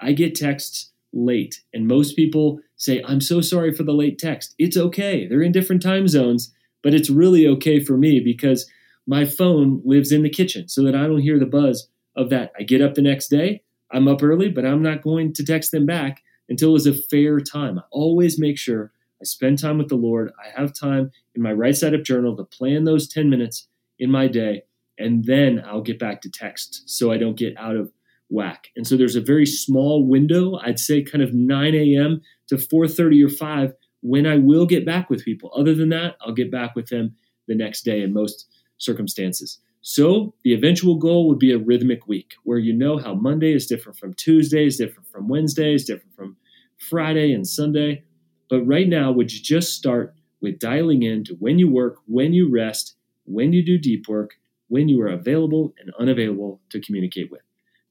I 0.00 0.12
get 0.12 0.34
texts 0.34 0.90
late. 1.12 1.62
And 1.72 1.86
most 1.86 2.16
people 2.16 2.60
say, 2.76 3.02
I'm 3.06 3.20
so 3.20 3.40
sorry 3.40 3.72
for 3.72 3.82
the 3.82 3.92
late 3.92 4.18
text. 4.18 4.54
It's 4.58 4.76
okay. 4.76 5.26
They're 5.26 5.42
in 5.42 5.52
different 5.52 5.82
time 5.82 6.08
zones, 6.08 6.52
but 6.82 6.94
it's 6.94 7.10
really 7.10 7.46
okay 7.46 7.80
for 7.80 7.96
me 7.96 8.20
because 8.20 8.68
my 9.06 9.24
phone 9.24 9.82
lives 9.84 10.12
in 10.12 10.22
the 10.22 10.30
kitchen 10.30 10.68
so 10.68 10.82
that 10.84 10.94
I 10.94 11.06
don't 11.06 11.20
hear 11.20 11.38
the 11.38 11.46
buzz 11.46 11.88
of 12.16 12.30
that. 12.30 12.52
I 12.58 12.62
get 12.62 12.82
up 12.82 12.94
the 12.94 13.02
next 13.02 13.28
day, 13.28 13.62
I'm 13.90 14.08
up 14.08 14.22
early, 14.22 14.48
but 14.48 14.64
I'm 14.64 14.82
not 14.82 15.02
going 15.02 15.32
to 15.34 15.44
text 15.44 15.70
them 15.70 15.86
back 15.86 16.22
until 16.48 16.74
it's 16.74 16.86
a 16.86 16.94
fair 16.94 17.40
time. 17.40 17.78
I 17.78 17.82
always 17.90 18.38
make 18.38 18.58
sure 18.58 18.92
I 19.20 19.24
spend 19.24 19.58
time 19.58 19.78
with 19.78 19.88
the 19.88 19.96
Lord. 19.96 20.32
I 20.42 20.58
have 20.58 20.72
time 20.72 21.12
in 21.34 21.42
my 21.42 21.52
right 21.52 21.76
side 21.76 21.94
up 21.94 22.02
journal 22.02 22.36
to 22.36 22.44
plan 22.44 22.84
those 22.84 23.08
10 23.08 23.30
minutes 23.30 23.68
in 23.98 24.10
my 24.10 24.28
day, 24.28 24.62
and 25.02 25.24
then 25.24 25.62
I'll 25.66 25.82
get 25.82 25.98
back 25.98 26.22
to 26.22 26.30
text 26.30 26.84
so 26.86 27.12
I 27.12 27.18
don't 27.18 27.36
get 27.36 27.56
out 27.58 27.76
of 27.76 27.92
whack. 28.30 28.68
And 28.76 28.86
so 28.86 28.96
there's 28.96 29.16
a 29.16 29.20
very 29.20 29.46
small 29.46 30.06
window, 30.06 30.58
I'd 30.62 30.78
say 30.78 31.02
kind 31.02 31.22
of 31.22 31.34
9 31.34 31.74
a.m. 31.74 32.22
to 32.48 32.56
4:30 32.56 33.24
or 33.24 33.28
5 33.28 33.74
when 34.00 34.26
I 34.26 34.36
will 34.36 34.66
get 34.66 34.86
back 34.86 35.10
with 35.10 35.24
people. 35.24 35.52
Other 35.54 35.74
than 35.74 35.90
that, 35.90 36.16
I'll 36.20 36.32
get 36.32 36.50
back 36.50 36.74
with 36.74 36.88
them 36.88 37.14
the 37.46 37.54
next 37.54 37.82
day 37.84 38.02
in 38.02 38.12
most 38.12 38.46
circumstances. 38.78 39.58
So 39.82 40.34
the 40.44 40.54
eventual 40.54 40.96
goal 40.96 41.28
would 41.28 41.38
be 41.38 41.52
a 41.52 41.58
rhythmic 41.58 42.06
week 42.06 42.34
where 42.44 42.58
you 42.58 42.72
know 42.72 42.98
how 42.98 43.14
Monday 43.14 43.52
is 43.52 43.66
different 43.66 43.98
from 43.98 44.14
Tuesday, 44.14 44.66
is 44.66 44.76
different 44.76 45.08
from 45.10 45.28
Wednesday, 45.28 45.74
is 45.74 45.84
different 45.84 46.14
from 46.14 46.36
Friday 46.78 47.32
and 47.32 47.46
Sunday. 47.46 48.04
But 48.48 48.62
right 48.62 48.88
now, 48.88 49.10
would 49.12 49.32
you 49.32 49.40
just 49.40 49.72
start 49.72 50.14
with 50.40 50.58
dialing 50.58 51.02
in 51.02 51.24
to 51.24 51.34
when 51.34 51.58
you 51.58 51.68
work, 51.68 51.96
when 52.06 52.32
you 52.32 52.48
rest, 52.48 52.94
when 53.24 53.52
you 53.52 53.64
do 53.64 53.78
deep 53.78 54.08
work, 54.08 54.34
when 54.72 54.88
you 54.88 55.02
are 55.02 55.08
available 55.08 55.74
and 55.78 55.92
unavailable 56.00 56.62
to 56.70 56.80
communicate 56.80 57.30
with? 57.30 57.42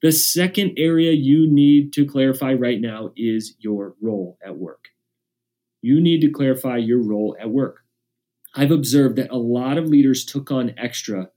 The 0.02 0.12
second 0.12 0.74
area 0.78 1.12
you 1.12 1.48
need 1.48 1.94
to 1.94 2.08
clarify 2.08 2.54
right 2.54 2.82
now 2.82 3.12
is 3.16 3.54
your 3.60 3.94
role 4.02 4.40
at 4.44 4.58
work. 4.58 4.86
You 5.84 6.02
need 6.02 6.22
to 6.22 6.32
clarify 6.32 6.78
your 6.78 6.98
role 6.98 7.38
at 7.40 7.52
work. 7.52 7.82
I've 8.56 8.72
observed 8.72 9.16
that 9.18 9.30
a 9.30 9.38
lot 9.38 9.78
of 9.78 9.90
leaders 9.90 10.26
took 10.26 10.50
on 10.50 10.74
extra 10.76 11.30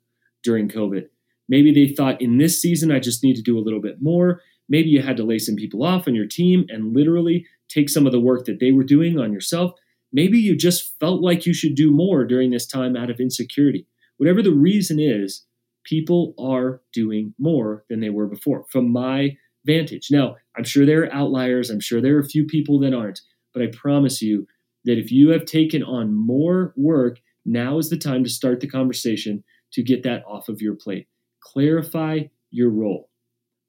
during 0.43 0.71
COVID. 0.71 1.09
Maybe 1.47 1.75
they 1.75 1.95
thought 1.95 2.23
in 2.23 2.39
this 2.39 2.63
season, 2.63 2.91
I 2.91 2.99
just 2.99 3.23
need 3.23 3.37
to 3.37 3.43
do 3.43 3.59
a 3.59 3.61
little 3.61 3.83
bit 3.83 4.01
more. 4.01 4.41
Maybe 4.71 4.89
you 4.89 5.03
had 5.03 5.19
to 5.19 5.25
lay 5.25 5.39
some 5.39 5.57
people 5.57 5.85
off 5.85 6.09
on 6.09 6.15
your 6.15 6.27
team 6.27 6.65
and 6.71 6.97
literally 6.97 7.45
take 7.69 7.91
some 7.91 8.07
of 8.07 8.13
the 8.13 8.21
work 8.21 8.47
that 8.47 8.61
they 8.61 8.73
were 8.73 8.83
doing 8.83 9.19
on 9.19 9.31
yourself. 9.31 9.73
Maybe 10.11 10.39
you 10.39 10.57
just 10.57 10.99
felt 11.01 11.21
like 11.21 11.45
you 11.45 11.53
should 11.53 11.75
do 11.75 11.91
more 11.91 12.25
during 12.25 12.51
this 12.51 12.67
time 12.67 12.97
out 12.97 13.11
of 13.11 13.21
insecurity. 13.21 13.87
Whatever 14.25 14.41
the 14.41 14.53
reason 14.53 14.99
is, 14.99 15.45
people 15.85 16.33
are 16.39 16.81
doing 16.95 17.35
more 17.39 17.85
than 17.91 18.01
they 18.01 18.09
were 18.09 18.27
before 18.27 18.65
from 18.71 18.91
my 18.91 19.37
vantage. 19.67 20.09
Now, 20.11 20.37
I'm 20.57 20.65
sure 20.65 20.87
there 20.87 21.03
are 21.03 21.13
outliers. 21.13 21.69
I'm 21.69 21.79
sure 21.79 22.01
there 22.01 22.17
are 22.17 22.21
a 22.21 22.29
few 22.29 22.47
people 22.47 22.81
that 22.81 22.95
aren't. 22.95 23.21
But 23.53 23.63
I 23.63 23.67
promise 23.67 24.23
you 24.23 24.47
that 24.87 24.97
if 24.97 25.13
you 25.13 25.29
have 25.29 25.45
taken 25.45 25.83
on 25.83 26.15
more 26.15 26.73
work, 26.75 27.19
now 27.45 27.77
is 27.77 27.91
the 27.91 27.99
time 27.99 28.25
to 28.25 28.31
start 28.31 28.61
the 28.61 28.67
conversation 28.67 29.45
to 29.75 29.83
get 29.83 30.05
that 30.05 30.25
off 30.27 30.49
of 30.49 30.63
your 30.63 30.75
plate. 30.75 31.07
Clarify 31.43 32.21
your 32.51 32.71
role. 32.71 33.11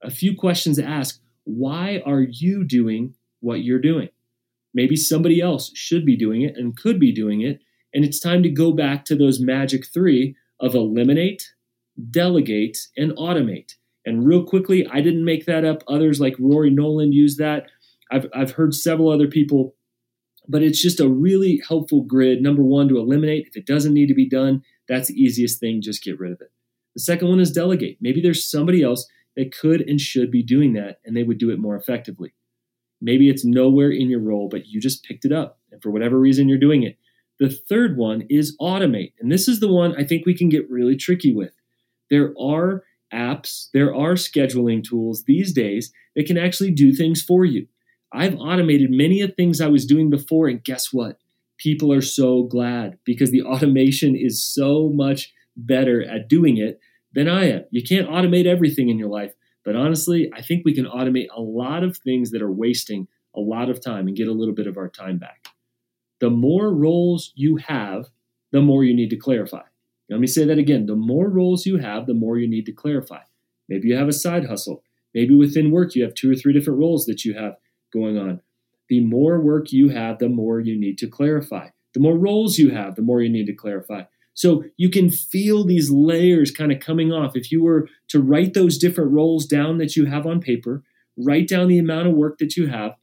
A 0.04 0.10
few 0.10 0.38
questions 0.38 0.78
to 0.78 0.86
ask 0.86 1.20
why 1.44 2.02
are 2.06 2.22
you 2.22 2.64
doing 2.64 3.14
what 3.42 3.66
you're 3.66 3.78
doing? 3.78 4.08
Maybe 4.74 4.96
somebody 4.96 5.42
else 5.42 5.74
should 5.76 6.06
be 6.06 6.16
doing 6.16 6.44
it 6.44 6.56
and 6.56 6.78
could 6.78 6.98
be 6.98 7.12
doing 7.12 7.42
it. 7.42 7.60
And 7.94 8.06
it's 8.06 8.22
time 8.22 8.42
to 8.44 8.50
go 8.50 8.72
back 8.72 9.04
to 9.06 9.18
those 9.18 9.42
magic 9.42 9.88
three 9.94 10.38
of 10.60 10.76
eliminate, 10.76 11.54
delegate, 12.12 12.78
and 12.98 13.12
automate. 13.14 13.74
And 14.06 14.26
real 14.26 14.44
quickly, 14.44 14.88
I 14.88 15.02
didn't 15.02 15.26
make 15.26 15.46
that 15.46 15.66
up. 15.66 15.84
Others 15.88 16.20
like 16.20 16.36
Rory 16.40 16.70
Noland 16.70 17.14
use 17.14 17.38
that. 17.38 17.68
I've, 18.12 18.28
I've 18.36 18.52
heard 18.52 18.76
several 18.76 19.10
other 19.10 19.28
people, 19.28 19.76
but 20.48 20.62
it's 20.62 20.82
just 20.82 21.00
a 21.00 21.10
really 21.10 21.62
helpful 21.68 22.02
grid. 22.02 22.42
Number 22.42 22.64
one, 22.64 22.88
to 22.90 22.98
eliminate. 22.98 23.48
If 23.48 23.58
it 23.58 23.66
doesn't 23.66 23.94
need 23.94 24.08
to 24.08 24.14
be 24.14 24.30
done, 24.30 24.62
that's 24.88 25.08
the 25.08 25.16
easiest 25.16 25.60
thing. 25.60 25.82
Just 25.82 26.04
get 26.04 26.20
rid 26.20 26.32
of 26.32 26.42
it. 26.42 26.52
The 26.94 27.02
second 27.02 27.30
one 27.30 27.40
is 27.40 27.52
delegate. 27.52 27.98
Maybe 28.00 28.22
there's 28.22 28.50
somebody 28.50 28.84
else 28.84 29.08
that 29.36 29.54
could 29.54 29.82
and 29.82 30.00
should 30.00 30.32
be 30.32 30.44
doing 30.44 30.74
that, 30.74 31.00
and 31.04 31.18
they 31.18 31.24
would 31.24 31.40
do 31.40 31.50
it 31.50 31.60
more 31.60 31.76
effectively. 31.76 32.34
Maybe 33.02 33.30
it's 33.30 33.44
nowhere 33.44 33.92
in 33.92 34.10
your 34.10 34.22
role, 34.22 34.48
but 34.50 34.68
you 34.68 34.80
just 34.80 35.04
picked 35.04 35.26
it 35.26 35.32
up, 35.32 35.60
and 35.72 35.82
for 35.82 35.92
whatever 35.92 36.18
reason, 36.18 36.48
you're 36.48 36.58
doing 36.58 36.84
it. 36.84 36.98
The 37.40 37.50
third 37.50 37.98
one 37.98 38.24
is 38.30 38.56
automate. 38.62 39.14
And 39.20 39.32
this 39.32 39.48
is 39.48 39.60
the 39.60 39.72
one 39.72 39.96
I 39.98 40.06
think 40.06 40.26
we 40.26 40.38
can 40.38 40.50
get 40.50 40.70
really 40.70 40.96
tricky 40.96 41.34
with. 41.34 41.54
There 42.10 42.34
are 42.40 42.84
apps, 43.14 43.68
there 43.74 43.94
are 43.94 44.14
scheduling 44.14 44.84
tools 44.84 45.24
these 45.26 45.54
days 45.54 45.92
that 46.16 46.26
can 46.26 46.38
actually 46.38 46.72
do 46.72 46.94
things 46.94 47.22
for 47.22 47.46
you. 47.46 47.68
I've 48.14 48.36
automated 48.36 48.92
many 48.92 49.22
of 49.22 49.36
things 49.36 49.60
I 49.60 49.68
was 49.68 49.86
doing 49.86 50.10
before, 50.10 50.48
and 50.48 50.64
guess 50.64 50.94
what? 50.94 51.18
People 51.58 51.92
are 51.92 52.02
so 52.02 52.44
glad 52.44 52.98
because 53.04 53.32
the 53.32 53.42
automation 53.44 54.16
is 54.16 54.44
so 54.44 54.90
much 54.94 55.34
better 55.58 56.04
at 56.04 56.30
doing 56.30 56.58
it 56.58 56.80
than 57.14 57.28
I 57.28 57.50
am. 57.50 57.66
You 57.72 57.84
can't 57.84 58.10
automate 58.10 58.46
everything 58.46 58.90
in 58.90 58.98
your 58.98 59.10
life, 59.10 59.34
but 59.64 59.76
honestly, 59.76 60.30
I 60.34 60.42
think 60.42 60.64
we 60.64 60.74
can 60.74 60.86
automate 60.86 61.28
a 61.36 61.42
lot 61.42 61.84
of 61.84 61.98
things 61.98 62.32
that 62.32 62.42
are 62.42 62.52
wasting 62.52 63.08
a 63.36 63.40
lot 63.40 63.70
of 63.70 63.84
time 63.84 64.08
and 64.08 64.16
get 64.16 64.28
a 64.28 64.34
little 64.34 64.54
bit 64.54 64.68
of 64.68 64.78
our 64.78 64.90
time 64.90 65.18
back. 65.18 65.48
The 66.20 66.30
more 66.30 66.74
roles 66.74 67.32
you 67.36 67.58
have, 67.58 68.08
the 68.52 68.62
more 68.62 68.84
you 68.84 68.96
need 68.96 69.10
to 69.10 69.18
clarify. 69.18 69.64
Let 70.10 70.20
me 70.20 70.28
say 70.28 70.46
that 70.46 70.58
again. 70.58 70.86
The 70.86 70.96
more 70.96 71.30
roles 71.30 71.66
you 71.66 71.78
have, 71.78 72.06
the 72.06 72.14
more 72.14 72.38
you 72.38 72.48
need 72.48 72.66
to 72.68 72.72
clarify. 72.72 73.22
Maybe 73.68 73.90
you 73.90 73.96
have 73.96 74.08
a 74.08 74.14
side 74.14 74.46
hustle. 74.46 74.84
Maybe 75.14 75.36
within 75.36 75.72
work, 75.72 75.96
you 75.96 76.04
have 76.04 76.14
two 76.14 76.32
or 76.32 76.36
three 76.36 76.54
different 76.54 76.80
roles 76.80 77.06
that 77.06 77.26
you 77.26 77.34
have 77.34 77.56
going 77.92 78.18
on. 78.18 78.42
The 78.90 79.04
more 79.04 79.40
work 79.40 79.72
you 79.72 79.90
have, 79.90 80.20
the 80.20 80.30
more 80.30 80.60
you 80.60 80.80
need 80.80 80.98
to 81.00 81.08
clarify. 81.08 81.70
The 81.94 82.00
more 82.00 82.18
roles 82.18 82.58
you 82.58 82.70
have, 82.72 82.96
the 82.96 83.02
more 83.02 83.22
you 83.22 83.30
need 83.30 83.48
to 83.48 83.54
clarify. 83.54 84.04
So 84.34 84.66
you 84.78 84.90
can 84.90 85.10
feel 85.10 85.64
these 85.64 85.90
layers 85.90 86.52
kind 86.52 86.72
of 86.72 86.82
coming 86.82 87.12
off. 87.12 87.36
If 87.36 87.52
you 87.52 87.64
were 87.64 87.88
to 88.10 88.22
write 88.22 88.54
those 88.54 88.78
different 88.78 89.12
roles 89.12 89.46
down 89.46 89.78
that 89.78 89.96
you 89.96 90.06
have 90.06 90.28
on 90.28 90.42
paper, 90.42 90.84
write 91.18 91.48
down 91.48 91.70
the 91.70 91.80
amount 91.80 92.10
of 92.10 92.14
work 92.14 92.38
that 92.40 92.58
you 92.58 92.68
have, 92.68 92.96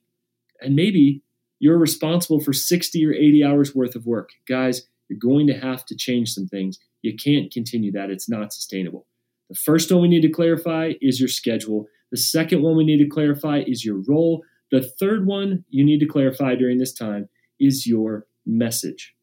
and 0.61 0.77
maybe 0.77 1.23
you're 1.63 1.79
responsible 1.79 2.41
for 2.41 2.53
60 2.53 3.07
or 3.07 3.13
80 3.13 3.45
hours 3.45 3.73
worth 3.73 3.95
of 3.95 4.05
work. 4.05 4.31
Guys, 4.49 4.83
you're 5.09 5.19
going 5.21 5.47
to 5.47 5.53
have 5.53 5.87
to 5.87 5.97
change 5.97 6.33
some 6.33 6.49
things. 6.49 6.81
You 7.03 7.15
can't 7.15 7.53
continue 7.53 7.93
that, 7.93 8.11
it's 8.11 8.29
not 8.29 8.53
sustainable. 8.53 9.07
The 9.49 9.55
first 9.55 9.93
one 9.93 10.03
we 10.03 10.09
need 10.09 10.23
to 10.23 10.29
clarify 10.29 10.95
is 11.01 11.21
your 11.21 11.29
schedule. 11.29 11.87
The 12.11 12.17
second 12.17 12.63
one 12.63 12.77
we 12.77 12.85
need 12.85 12.99
to 12.99 13.09
clarify 13.09 13.63
is 13.65 13.85
your 13.85 14.03
role. 14.09 14.43
The 14.73 14.83
third 14.83 15.25
one 15.25 15.65
you 15.71 15.85
need 15.85 16.01
to 16.01 16.07
clarify 16.07 16.57
during 16.57 16.79
this 16.79 16.93
time 16.93 17.29
is 17.61 17.87
your 17.87 18.27
message. 18.45 19.15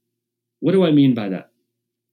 What 0.61 0.71
do 0.71 0.85
I 0.85 0.91
mean 0.91 1.13
by 1.13 1.27
that? 1.27 1.51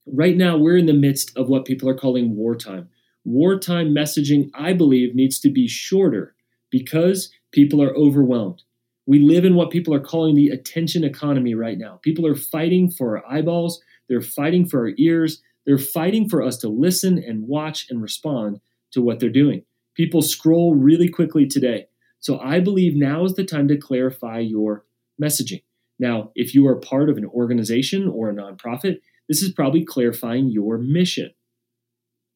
Right 0.07 0.37
now, 0.37 0.57
we're 0.57 0.77
in 0.77 0.87
the 0.87 0.93
midst 0.93 1.37
of 1.37 1.49
what 1.49 1.67
people 1.67 1.89
are 1.89 1.95
calling 1.95 2.35
wartime. 2.35 2.89
Wartime 3.25 3.95
messaging, 3.95 4.51
I 4.55 4.73
believe, 4.73 5.15
needs 5.15 5.39
to 5.41 5.51
be 5.51 5.69
shorter 5.69 6.35
because 6.69 7.31
people 7.53 7.81
are 7.81 7.95
overwhelmed. 7.95 8.63
We 9.07 9.21
live 9.21 9.45
in 9.45 9.55
what 9.55 9.71
people 9.71 9.95
are 9.95 10.01
calling 10.01 10.35
the 10.35 10.49
attention 10.49 11.05
economy 11.05 11.55
right 11.55 11.79
now. 11.79 12.01
People 12.03 12.27
are 12.27 12.35
fighting 12.35 12.91
for 12.91 13.19
our 13.19 13.33
eyeballs, 13.33 13.81
they're 14.09 14.21
fighting 14.21 14.67
for 14.67 14.81
our 14.81 14.93
ears, 14.99 15.43
they're 15.65 15.79
fighting 15.79 16.29
for 16.29 16.43
us 16.43 16.57
to 16.59 16.69
listen 16.69 17.19
and 17.19 17.47
watch 17.47 17.87
and 17.89 18.03
respond 18.03 18.61
to 18.93 19.01
what 19.01 19.21
they're 19.21 19.31
doing. 19.31 19.65
People 19.95 20.23
scroll 20.23 20.75
really 20.75 21.09
quickly 21.09 21.47
today. 21.47 21.87
So 22.21 22.39
I 22.41 22.61
believe 22.61 22.97
now 22.97 23.25
is 23.25 23.35
the 23.35 23.45
time 23.45 23.69
to 23.69 23.77
clarify 23.77 24.41
your 24.41 24.85
messaging. 25.23 25.63
Now, 25.99 26.33
if 26.35 26.55
you 26.55 26.67
are 26.67 26.77
part 26.77 27.09
of 27.09 27.17
an 27.17 27.27
organization 27.27 28.09
or 28.09 28.29
a 28.29 28.35
nonprofit, 28.35 29.01
this 29.29 29.43
is 29.43 29.53
probably 29.53 29.85
clarifying 29.85 30.51
your 30.51 30.79
mission, 30.79 31.31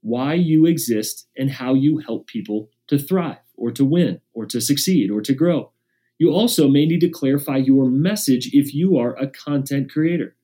why 0.00 0.34
you 0.34 0.66
exist, 0.66 1.28
and 1.36 1.50
how 1.50 1.74
you 1.74 1.98
help 1.98 2.26
people 2.26 2.70
to 2.88 2.98
thrive 2.98 3.38
or 3.56 3.70
to 3.72 3.84
win 3.84 4.20
or 4.32 4.46
to 4.46 4.60
succeed 4.60 5.10
or 5.10 5.20
to 5.20 5.34
grow. 5.34 5.72
You 6.20 6.30
also 6.30 6.68
may 6.68 6.86
need 6.86 7.00
to 7.00 7.08
clarify 7.08 7.56
your 7.56 7.90
message 7.90 8.50
if 8.52 8.72
you 8.72 8.96
are 8.96 9.16
a 9.16 9.26
content 9.26 9.90
creator. 9.90 10.36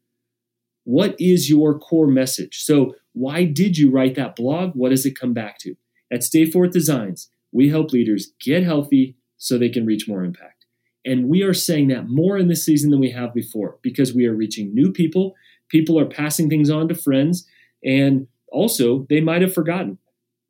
What 0.83 1.15
is 1.21 1.49
your 1.49 1.79
core 1.79 2.09
message? 2.09 2.65
So, 2.65 2.97
why 3.13 3.45
did 3.45 3.79
you 3.79 3.91
write 3.91 4.17
that 4.17 4.35
blog? 4.35 4.73
What 4.75 4.89
does 4.89 5.07
it 5.07 5.19
come 5.19 5.33
back 5.33 5.59
to? 5.61 5.77
At 6.13 6.25
Stay 6.25 6.51
Forth 6.51 6.73
Designs, 6.73 7.31
we 7.53 7.69
help 7.69 7.93
leaders 7.93 8.33
get 8.41 8.65
healthy 8.65 9.17
so 9.39 9.57
they 9.57 9.69
can 9.69 9.87
reach 9.87 10.09
more 10.09 10.25
impact. 10.25 10.67
And 11.05 11.29
we 11.29 11.43
are 11.43 11.55
saying 11.55 11.89
that 11.89 12.09
more 12.09 12.37
in 12.37 12.49
this 12.49 12.65
season 12.65 12.91
than 12.91 12.99
we 12.99 13.13
have 13.13 13.33
before 13.33 13.79
because 13.83 14.13
we 14.13 14.27
are 14.27 14.35
reaching 14.35 14.75
new 14.75 14.91
people 14.93 15.37
People 15.69 15.99
are 15.99 16.07
passing 16.07 16.49
things 16.49 16.71
on 16.71 16.89
to 16.89 16.95
friends, 16.95 17.47
and 17.85 18.29
also 18.49 19.07
they 19.09 19.21
might 19.21 19.43
have 19.43 19.55
forgotten. 19.55 19.99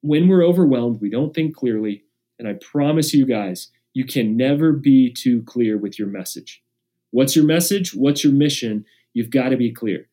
When 0.03 0.29
we're 0.29 0.45
overwhelmed, 0.45 1.01
we 1.01 1.11
don't 1.11 1.35
think 1.35 1.57
clearly. 1.57 2.05
And 2.39 2.47
I 2.47 2.55
promise 2.55 3.15
you 3.15 3.25
guys, 3.25 3.71
you 3.97 4.05
can 4.05 4.37
never 4.37 4.73
be 4.73 5.13
too 5.13 5.43
clear 5.43 5.79
with 5.79 5.99
your 5.99 6.09
message. 6.09 6.63
What's 7.11 7.35
your 7.35 7.45
message? 7.45 7.95
What's 7.95 8.23
your 8.23 8.33
mission? 8.33 8.85
You've 9.15 9.31
got 9.31 9.51
to 9.51 9.57
be 9.57 9.73
clear. 9.73 10.09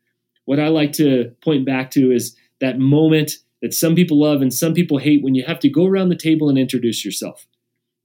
What 0.45 0.59
I 0.59 0.69
like 0.69 0.93
to 0.93 1.35
point 1.43 1.65
back 1.65 1.91
to 1.91 2.11
is 2.11 2.35
that 2.61 2.79
moment 2.79 3.33
that 3.61 3.73
some 3.73 3.95
people 3.95 4.19
love 4.19 4.41
and 4.41 4.53
some 4.53 4.73
people 4.73 4.97
hate 4.97 5.23
when 5.23 5.35
you 5.35 5.43
have 5.45 5.59
to 5.59 5.69
go 5.69 5.85
around 5.85 6.09
the 6.09 6.15
table 6.15 6.49
and 6.49 6.57
introduce 6.57 7.03
yourself. 7.03 7.45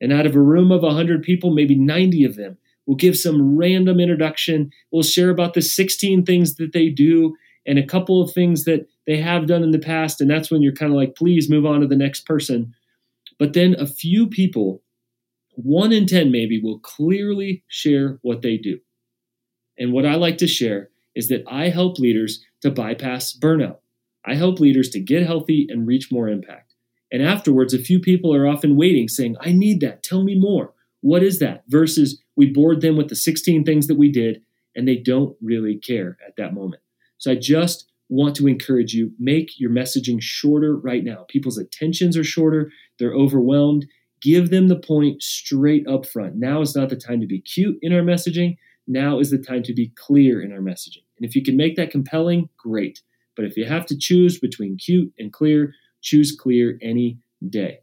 And 0.01 0.13
out 0.13 0.27
of 0.27 0.35
a 0.35 0.41
room 0.41 0.71
of 0.73 0.83
100 0.83 1.23
people, 1.23 1.51
maybe 1.53 1.75
90 1.75 2.25
of 2.25 2.37
them 2.37 2.59
We'll 2.89 2.97
give 2.97 3.19
some 3.19 3.59
random 3.59 4.01
introduction. 4.01 4.73
We'll 4.91 5.03
share 5.03 5.29
about 5.29 5.53
the 5.53 5.61
16 5.61 6.25
things 6.25 6.55
that 6.55 6.73
they 6.73 6.89
do 6.89 7.37
and 7.67 7.79
a 7.79 7.85
couple 7.85 8.23
of 8.23 8.33
things 8.33 8.65
that 8.65 8.89
they 9.07 9.19
have 9.19 9.47
done 9.47 9.63
in 9.63 9.73
the 9.73 9.79
past. 9.79 10.23
And 10.23 10.31
that's 10.31 10.51
when 10.51 10.63
you're 10.63 10.73
kind 10.73 10.91
of 10.91 10.97
like, 10.97 11.15
please 11.15 11.51
move 11.51 11.67
on 11.67 11.83
to 11.83 11.87
the 11.87 11.95
next 11.95 12.25
person. 12.25 12.75
But 13.39 13.53
then 13.53 13.77
a 13.79 13.87
few 13.87 14.27
people, 14.27 14.83
one 15.63 15.93
in 15.93 16.07
10 16.07 16.31
maybe, 16.31 16.61
will 16.61 16.79
clearly 16.79 17.65
share 17.67 18.19
what 18.23 18.43
they 18.43 18.57
do. 18.57 18.79
And 19.77 19.93
what 19.93 20.07
I 20.07 20.15
like 20.15 20.39
to 20.39 20.47
share 20.47 20.91
is 21.17 21.29
that 21.29 21.43
I 21.51 21.69
help 21.69 21.99
leaders 21.99 22.45
to 22.63 22.71
bypass 22.71 23.37
burnout. 23.37 23.79
I 24.25 24.35
help 24.35 24.61
leaders 24.61 24.89
to 24.91 25.01
get 25.01 25.27
healthy 25.27 25.67
and 25.69 25.87
reach 25.87 26.13
more 26.13 26.29
impact. 26.29 26.75
And 27.11 27.23
afterwards, 27.23 27.75
a 27.75 27.79
few 27.79 27.99
people 27.99 28.33
are 28.35 28.47
often 28.47 28.77
waiting, 28.77 29.09
saying, 29.09 29.37
I 29.41 29.51
need 29.51 29.81
that. 29.81 30.03
Tell 30.03 30.23
me 30.23 30.39
more. 30.39 30.75
What 31.01 31.23
is 31.23 31.39
that? 31.41 31.65
Versus 31.69 32.23
we 32.37 32.47
bored 32.47 32.81
them 32.81 32.97
with 32.97 33.09
the 33.09 33.17
16 33.17 33.65
things 33.65 33.87
that 33.89 33.99
we 33.99 34.13
did, 34.13 34.43
and 34.77 34.87
they 34.87 34.97
don't 34.97 35.37
really 35.41 35.77
care 35.77 36.19
at 36.25 36.37
that 36.37 36.55
moment. 36.55 36.83
So 37.17 37.33
I 37.33 37.37
just 37.37 37.91
want 38.09 38.37
to 38.37 38.47
encourage 38.47 38.95
you 38.95 39.13
make 39.19 39.59
your 39.59 39.71
messaging 39.71 40.19
shorter 40.21 40.77
right 40.77 41.03
now. 41.03 41.25
People's 41.29 41.59
attentions 41.59 42.17
are 42.17 42.25
shorter, 42.25 42.71
they're 42.99 43.15
overwhelmed. 43.15 43.87
Give 44.21 44.51
them 44.51 44.69
the 44.69 44.79
point 44.79 45.23
straight 45.23 45.87
up 45.87 46.07
front. 46.07 46.37
Now 46.37 46.61
is 46.61 46.75
not 46.75 46.89
the 46.89 46.97
time 46.97 47.21
to 47.21 47.27
be 47.27 47.41
cute 47.41 47.79
in 47.83 47.93
our 47.93 48.03
messaging. 48.03 48.57
Now 48.87 49.19
is 49.19 49.31
the 49.31 49.39
time 49.39 49.63
to 49.65 49.75
be 49.75 49.93
clear 49.97 50.41
in 50.43 50.53
our 50.53 50.61
messaging. 50.61 51.05
And 51.19 51.27
if 51.27 51.35
you 51.37 51.43
can 51.43 51.57
make 51.57 51.77
that 51.77 51.91
compelling, 51.91 52.49
great. 52.57 53.03
But 53.37 53.45
if 53.45 53.57
you 53.57 53.67
have 53.67 53.87
to 53.87 53.99
choose 53.99 54.39
between 54.39 54.79
cute 54.79 55.13
and 55.19 55.33
clear, 55.33 55.75
choose 56.01 56.35
clear 56.35 56.79
any 56.83 57.19
day. 57.49 57.81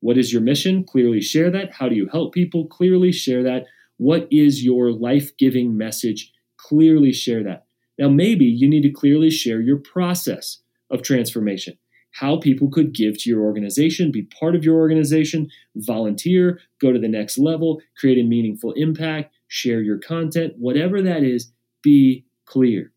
What 0.00 0.18
is 0.18 0.32
your 0.32 0.42
mission? 0.42 0.84
Clearly 0.84 1.20
share 1.20 1.50
that. 1.50 1.72
How 1.72 1.88
do 1.88 1.96
you 1.96 2.08
help 2.08 2.34
people? 2.34 2.66
Clearly 2.66 3.12
share 3.12 3.42
that. 3.42 3.64
What 3.96 4.28
is 4.30 4.62
your 4.62 4.92
life 4.92 5.36
giving 5.38 5.76
message? 5.76 6.32
Clearly 6.58 7.12
share 7.12 7.42
that. 7.44 7.66
Now, 7.98 8.08
maybe 8.08 8.44
you 8.44 8.68
need 8.68 8.82
to 8.82 8.90
clearly 8.90 9.30
share 9.30 9.60
your 9.60 9.78
process 9.78 10.58
of 10.90 11.02
transformation, 11.02 11.78
how 12.18 12.38
people 12.38 12.70
could 12.70 12.94
give 12.94 13.18
to 13.18 13.28
your 13.28 13.42
organization, 13.42 14.10
be 14.10 14.22
part 14.22 14.54
of 14.54 14.64
your 14.64 14.76
organization, 14.76 15.50
volunteer, 15.76 16.58
go 16.80 16.90
to 16.90 16.98
the 16.98 17.08
next 17.08 17.36
level, 17.36 17.80
create 17.98 18.18
a 18.18 18.26
meaningful 18.26 18.72
impact, 18.72 19.34
share 19.48 19.82
your 19.82 19.98
content, 19.98 20.54
whatever 20.56 21.02
that 21.02 21.22
is, 21.22 21.52
be 21.82 22.24
clear. 22.46 22.92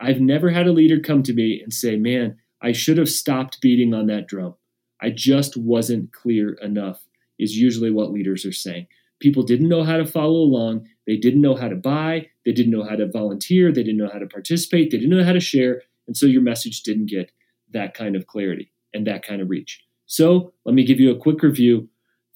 I've 0.00 0.20
never 0.20 0.48
had 0.48 0.66
a 0.66 0.72
leader 0.72 0.98
come 0.98 1.22
to 1.24 1.34
me 1.34 1.60
and 1.62 1.72
say, 1.72 1.96
Man, 1.96 2.38
I 2.62 2.72
should 2.72 2.96
have 2.96 3.10
stopped 3.10 3.60
beating 3.60 3.92
on 3.92 4.06
that 4.06 4.26
drum. 4.26 4.54
I 5.00 5.10
just 5.10 5.56
wasn't 5.56 6.12
clear 6.12 6.54
enough, 6.62 7.04
is 7.38 7.56
usually 7.56 7.90
what 7.90 8.12
leaders 8.12 8.46
are 8.46 8.52
saying. 8.52 8.86
People 9.20 9.42
didn't 9.42 9.68
know 9.68 9.84
how 9.84 9.98
to 9.98 10.06
follow 10.06 10.40
along. 10.40 10.86
They 11.06 11.16
didn't 11.16 11.42
know 11.42 11.54
how 11.54 11.68
to 11.68 11.76
buy. 11.76 12.28
They 12.46 12.52
didn't 12.52 12.72
know 12.72 12.84
how 12.84 12.96
to 12.96 13.06
volunteer. 13.06 13.70
They 13.72 13.82
didn't 13.82 13.98
know 13.98 14.10
how 14.10 14.18
to 14.18 14.26
participate. 14.26 14.90
They 14.90 14.98
didn't 14.98 15.16
know 15.16 15.24
how 15.24 15.32
to 15.32 15.40
share. 15.40 15.82
And 16.06 16.16
so 16.16 16.26
your 16.26 16.42
message 16.42 16.82
didn't 16.82 17.06
get 17.06 17.30
that 17.74 17.94
kind 17.94 18.16
of 18.16 18.26
clarity 18.26 18.72
and 18.94 19.06
that 19.06 19.24
kind 19.24 19.42
of 19.42 19.50
reach. 19.50 19.82
So 20.06 20.52
let 20.64 20.74
me 20.74 20.84
give 20.84 21.00
you 21.00 21.10
a 21.10 21.18
quick 21.18 21.42
review. 21.42 21.88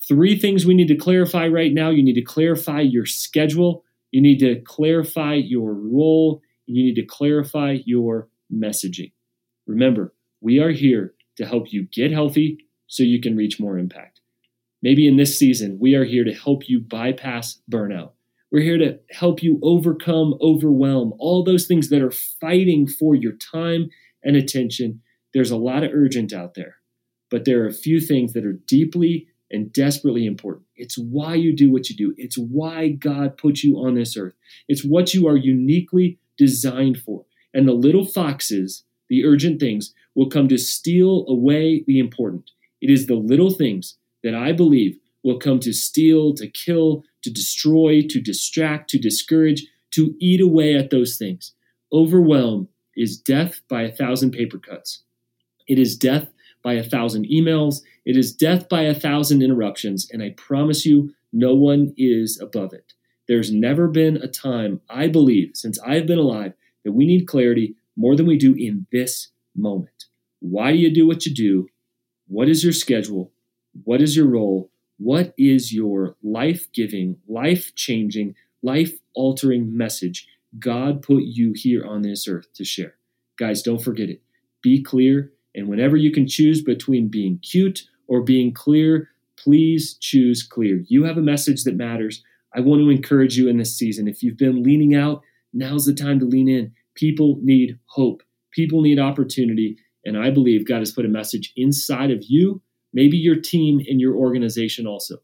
Three 0.06 0.38
things 0.38 0.64
we 0.64 0.74
need 0.74 0.88
to 0.88 0.96
clarify 0.96 1.48
right 1.48 1.72
now. 1.72 1.90
You 1.90 2.04
need 2.04 2.14
to 2.14 2.22
clarify 2.22 2.80
your 2.80 3.06
schedule. 3.06 3.84
You 4.10 4.20
need 4.20 4.38
to 4.40 4.60
clarify 4.64 5.34
your 5.34 5.74
role. 5.74 6.40
You 6.66 6.84
need 6.84 6.94
to 6.94 7.06
clarify 7.06 7.78
your 7.84 8.28
messaging. 8.52 9.12
Remember, 9.66 10.14
we 10.40 10.60
are 10.60 10.70
here 10.70 11.14
to 11.36 11.46
help 11.46 11.72
you 11.72 11.86
get 11.92 12.12
healthy 12.12 12.58
so 12.86 13.02
you 13.02 13.20
can 13.20 13.36
reach 13.36 13.60
more 13.60 13.78
impact. 13.78 14.20
Maybe 14.82 15.06
in 15.06 15.16
this 15.16 15.38
season, 15.38 15.78
we 15.80 15.94
are 15.94 16.04
here 16.04 16.24
to 16.24 16.32
help 16.32 16.68
you 16.68 16.80
bypass 16.80 17.60
burnout. 17.70 18.12
We're 18.50 18.62
here 18.62 18.78
to 18.78 18.98
help 19.10 19.42
you 19.42 19.58
overcome 19.62 20.38
overwhelm, 20.40 21.12
all 21.18 21.44
those 21.44 21.66
things 21.66 21.90
that 21.90 22.00
are 22.00 22.10
fighting 22.10 22.86
for 22.86 23.14
your 23.14 23.32
time 23.32 23.90
and 24.22 24.36
attention. 24.36 25.02
There's 25.34 25.50
a 25.50 25.56
lot 25.56 25.84
of 25.84 25.90
urgent 25.92 26.32
out 26.32 26.54
there, 26.54 26.76
but 27.30 27.44
there 27.44 27.62
are 27.62 27.68
a 27.68 27.72
few 27.72 28.00
things 28.00 28.32
that 28.32 28.44
are 28.44 28.58
deeply 28.66 29.28
and 29.50 29.72
desperately 29.72 30.26
important. 30.26 30.66
It's 30.76 30.98
why 30.98 31.34
you 31.34 31.54
do 31.54 31.70
what 31.70 31.88
you 31.88 31.96
do. 31.96 32.14
It's 32.16 32.36
why 32.36 32.90
God 32.90 33.38
put 33.38 33.62
you 33.62 33.76
on 33.76 33.94
this 33.94 34.16
earth. 34.16 34.34
It's 34.68 34.84
what 34.84 35.14
you 35.14 35.26
are 35.26 35.36
uniquely 35.36 36.18
designed 36.36 36.98
for. 36.98 37.24
And 37.54 37.66
the 37.66 37.72
little 37.72 38.04
foxes, 38.04 38.84
the 39.08 39.24
urgent 39.24 39.58
things, 39.60 39.94
will 40.14 40.28
come 40.28 40.48
to 40.48 40.58
steal 40.58 41.24
away 41.28 41.84
the 41.86 41.98
important. 41.98 42.50
It 42.80 42.90
is 42.90 43.06
the 43.06 43.14
little 43.14 43.50
things 43.50 43.96
that 44.22 44.34
I 44.34 44.52
believe 44.52 44.98
will 45.24 45.38
come 45.38 45.60
to 45.60 45.72
steal, 45.72 46.34
to 46.34 46.48
kill, 46.48 47.04
to 47.22 47.30
destroy, 47.30 48.02
to 48.08 48.20
distract, 48.20 48.90
to 48.90 48.98
discourage, 48.98 49.66
to 49.92 50.14
eat 50.20 50.40
away 50.40 50.76
at 50.76 50.90
those 50.90 51.16
things. 51.16 51.54
Overwhelm 51.92 52.68
is 52.96 53.18
death 53.18 53.60
by 53.68 53.82
a 53.82 53.92
thousand 53.92 54.32
paper 54.32 54.58
cuts. 54.58 55.02
It 55.68 55.78
is 55.78 55.96
death 55.96 56.28
by 56.62 56.74
a 56.74 56.82
thousand 56.82 57.26
emails. 57.26 57.82
It 58.04 58.16
is 58.16 58.34
death 58.34 58.68
by 58.68 58.82
a 58.82 58.94
thousand 58.94 59.42
interruptions. 59.42 60.08
And 60.10 60.22
I 60.22 60.30
promise 60.30 60.84
you, 60.84 61.14
no 61.32 61.54
one 61.54 61.94
is 61.96 62.40
above 62.40 62.72
it. 62.72 62.94
There's 63.28 63.52
never 63.52 63.88
been 63.88 64.16
a 64.16 64.28
time, 64.28 64.80
I 64.88 65.08
believe, 65.08 65.50
since 65.54 65.78
I've 65.80 66.06
been 66.06 66.18
alive, 66.18 66.54
that 66.84 66.92
we 66.92 67.06
need 67.06 67.26
clarity 67.26 67.76
more 67.96 68.16
than 68.16 68.26
we 68.26 68.38
do 68.38 68.54
in 68.54 68.86
this 68.90 69.28
moment. 69.54 70.06
Why 70.40 70.72
do 70.72 70.78
you 70.78 70.92
do 70.92 71.06
what 71.06 71.26
you 71.26 71.34
do? 71.34 71.68
What 72.26 72.48
is 72.48 72.64
your 72.64 72.72
schedule? 72.72 73.32
What 73.84 74.00
is 74.00 74.16
your 74.16 74.26
role? 74.26 74.70
What 74.98 75.34
is 75.36 75.72
your 75.72 76.16
life 76.22 76.72
giving, 76.72 77.16
life 77.28 77.74
changing, 77.74 78.34
life 78.62 78.98
altering 79.14 79.76
message 79.76 80.26
God 80.58 81.02
put 81.02 81.24
you 81.24 81.52
here 81.54 81.84
on 81.84 82.02
this 82.02 82.26
earth 82.26 82.52
to 82.54 82.64
share? 82.64 82.94
Guys, 83.38 83.62
don't 83.62 83.82
forget 83.82 84.08
it. 84.08 84.22
Be 84.62 84.82
clear. 84.82 85.32
And 85.58 85.68
whenever 85.68 85.96
you 85.96 86.10
can 86.10 86.26
choose 86.26 86.62
between 86.62 87.08
being 87.08 87.38
cute 87.40 87.82
or 88.06 88.22
being 88.22 88.52
clear, 88.54 89.10
please 89.36 89.96
choose 90.00 90.42
clear. 90.42 90.82
You 90.86 91.04
have 91.04 91.18
a 91.18 91.22
message 91.22 91.64
that 91.64 91.76
matters. 91.76 92.22
I 92.54 92.60
want 92.60 92.80
to 92.80 92.90
encourage 92.90 93.36
you 93.36 93.48
in 93.48 93.58
this 93.58 93.76
season. 93.76 94.08
If 94.08 94.22
you've 94.22 94.38
been 94.38 94.62
leaning 94.62 94.94
out, 94.94 95.22
now's 95.52 95.84
the 95.84 95.94
time 95.94 96.18
to 96.20 96.24
lean 96.24 96.48
in. 96.48 96.72
People 96.94 97.38
need 97.42 97.78
hope, 97.86 98.22
people 98.52 98.80
need 98.80 98.98
opportunity. 98.98 99.76
And 100.04 100.16
I 100.16 100.30
believe 100.30 100.66
God 100.66 100.78
has 100.78 100.92
put 100.92 101.04
a 101.04 101.08
message 101.08 101.52
inside 101.56 102.10
of 102.10 102.24
you 102.24 102.62
maybe 102.92 103.16
your 103.16 103.36
team 103.36 103.80
and 103.88 104.00
your 104.00 104.16
organization 104.16 104.86
also, 104.86 105.16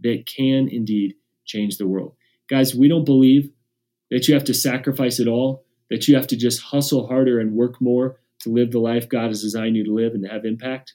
that 0.00 0.26
can 0.26 0.68
indeed 0.68 1.14
change 1.44 1.78
the 1.78 1.86
world. 1.86 2.14
Guys, 2.48 2.74
we 2.74 2.88
don't 2.88 3.04
believe 3.04 3.50
that 4.10 4.28
you 4.28 4.34
have 4.34 4.44
to 4.44 4.54
sacrifice 4.54 5.18
it 5.18 5.28
all, 5.28 5.64
that 5.90 6.08
you 6.08 6.14
have 6.14 6.26
to 6.26 6.36
just 6.36 6.62
hustle 6.62 7.06
harder 7.06 7.38
and 7.38 7.52
work 7.52 7.80
more 7.80 8.18
to 8.42 8.52
live 8.52 8.70
the 8.70 8.78
life 8.78 9.08
God 9.08 9.28
has 9.28 9.42
designed 9.42 9.76
you 9.76 9.84
to 9.84 9.94
live 9.94 10.12
and 10.14 10.22
to 10.24 10.28
have 10.30 10.44
impact. 10.44 10.94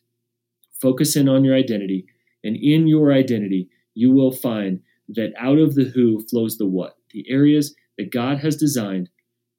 Focus 0.81 1.15
in 1.15 1.27
on 1.27 1.43
your 1.43 1.55
identity, 1.55 2.05
and 2.43 2.55
in 2.55 2.87
your 2.87 3.11
identity, 3.11 3.69
you 3.95 4.11
will 4.11 4.31
find 4.31 4.81
that 5.09 5.33
out 5.39 5.57
of 5.57 5.75
the 5.75 5.85
who 5.85 6.25
flows 6.27 6.57
the 6.57 6.67
what, 6.67 6.97
the 7.11 7.25
areas 7.29 7.73
that 7.97 8.11
God 8.11 8.39
has 8.39 8.55
designed 8.55 9.09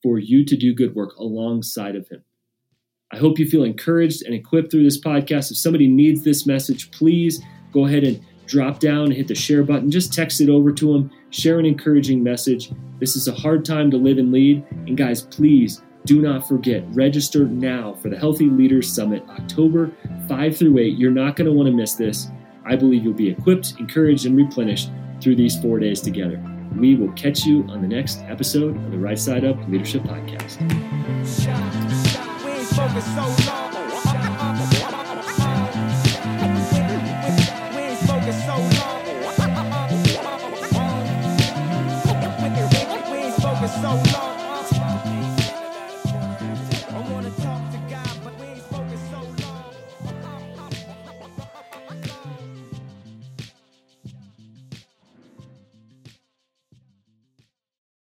for 0.03 0.19
you 0.19 0.45
to 0.45 0.57
do 0.57 0.75
good 0.75 0.95
work 0.95 1.17
alongside 1.17 1.97
of 1.97 2.09
Him. 2.09 2.23
I 3.11 3.17
hope 3.17 3.39
you 3.39 3.49
feel 3.49 3.65
encouraged 3.65 4.23
and 4.23 4.35
equipped 4.35 4.71
through 4.71 4.85
this 4.85 5.01
podcast. 5.01 5.51
If 5.51 5.57
somebody 5.57 5.89
needs 5.89 6.23
this 6.23 6.47
message, 6.47 6.91
please 6.91 7.43
go 7.73 7.87
ahead 7.87 8.05
and 8.05 8.23
drop 8.47 8.81
down 8.81 9.07
and 9.07 9.15
hit 9.15 9.29
the 9.29 9.35
share 9.35 9.63
button. 9.63 9.91
Just 9.91 10.13
text 10.13 10.41
it 10.41 10.49
over 10.49 10.73
to 10.73 10.93
them. 10.93 11.11
Share 11.31 11.59
an 11.59 11.67
encouraging 11.67 12.23
message. 12.23 12.71
This 13.01 13.17
is 13.17 13.27
a 13.27 13.33
hard 13.33 13.65
time 13.65 13.91
to 13.91 13.97
live 13.97 14.19
and 14.19 14.31
lead. 14.31 14.65
And 14.87 14.97
guys, 14.97 15.23
please 15.23 15.83
do 16.09 16.23
not 16.23 16.49
forget, 16.49 16.83
register 16.95 17.45
now 17.45 17.93
for 18.01 18.09
the 18.09 18.17
Healthy 18.17 18.47
Leaders 18.47 18.91
Summit, 18.91 19.23
October 19.29 19.93
5 20.27 20.57
through 20.57 20.79
8. 20.79 20.97
You're 20.97 21.11
not 21.11 21.37
going 21.37 21.45
to 21.45 21.53
want 21.53 21.67
to 21.67 21.73
miss 21.73 21.97
this. 21.97 22.29
I 22.65 22.77
believe 22.77 23.05
you'll 23.05 23.13
be 23.13 23.29
equipped, 23.29 23.75
encouraged, 23.79 24.25
and 24.25 24.35
replenished 24.35 24.91
through 25.21 25.37
these 25.37 25.61
four 25.61 25.79
days 25.79 26.01
together. 26.01 26.43
We 26.75 26.95
will 26.95 27.13
catch 27.13 27.45
you 27.45 27.63
on 27.69 27.83
the 27.83 27.89
next 27.89 28.21
episode 28.21 28.75
of 28.77 28.91
the 28.91 28.99
Right 28.99 29.19
Side 29.19 29.45
Up 29.45 29.59
Leadership 29.69 30.03
Podcast 30.05 30.57
so 32.79 33.51
long. 33.53 33.68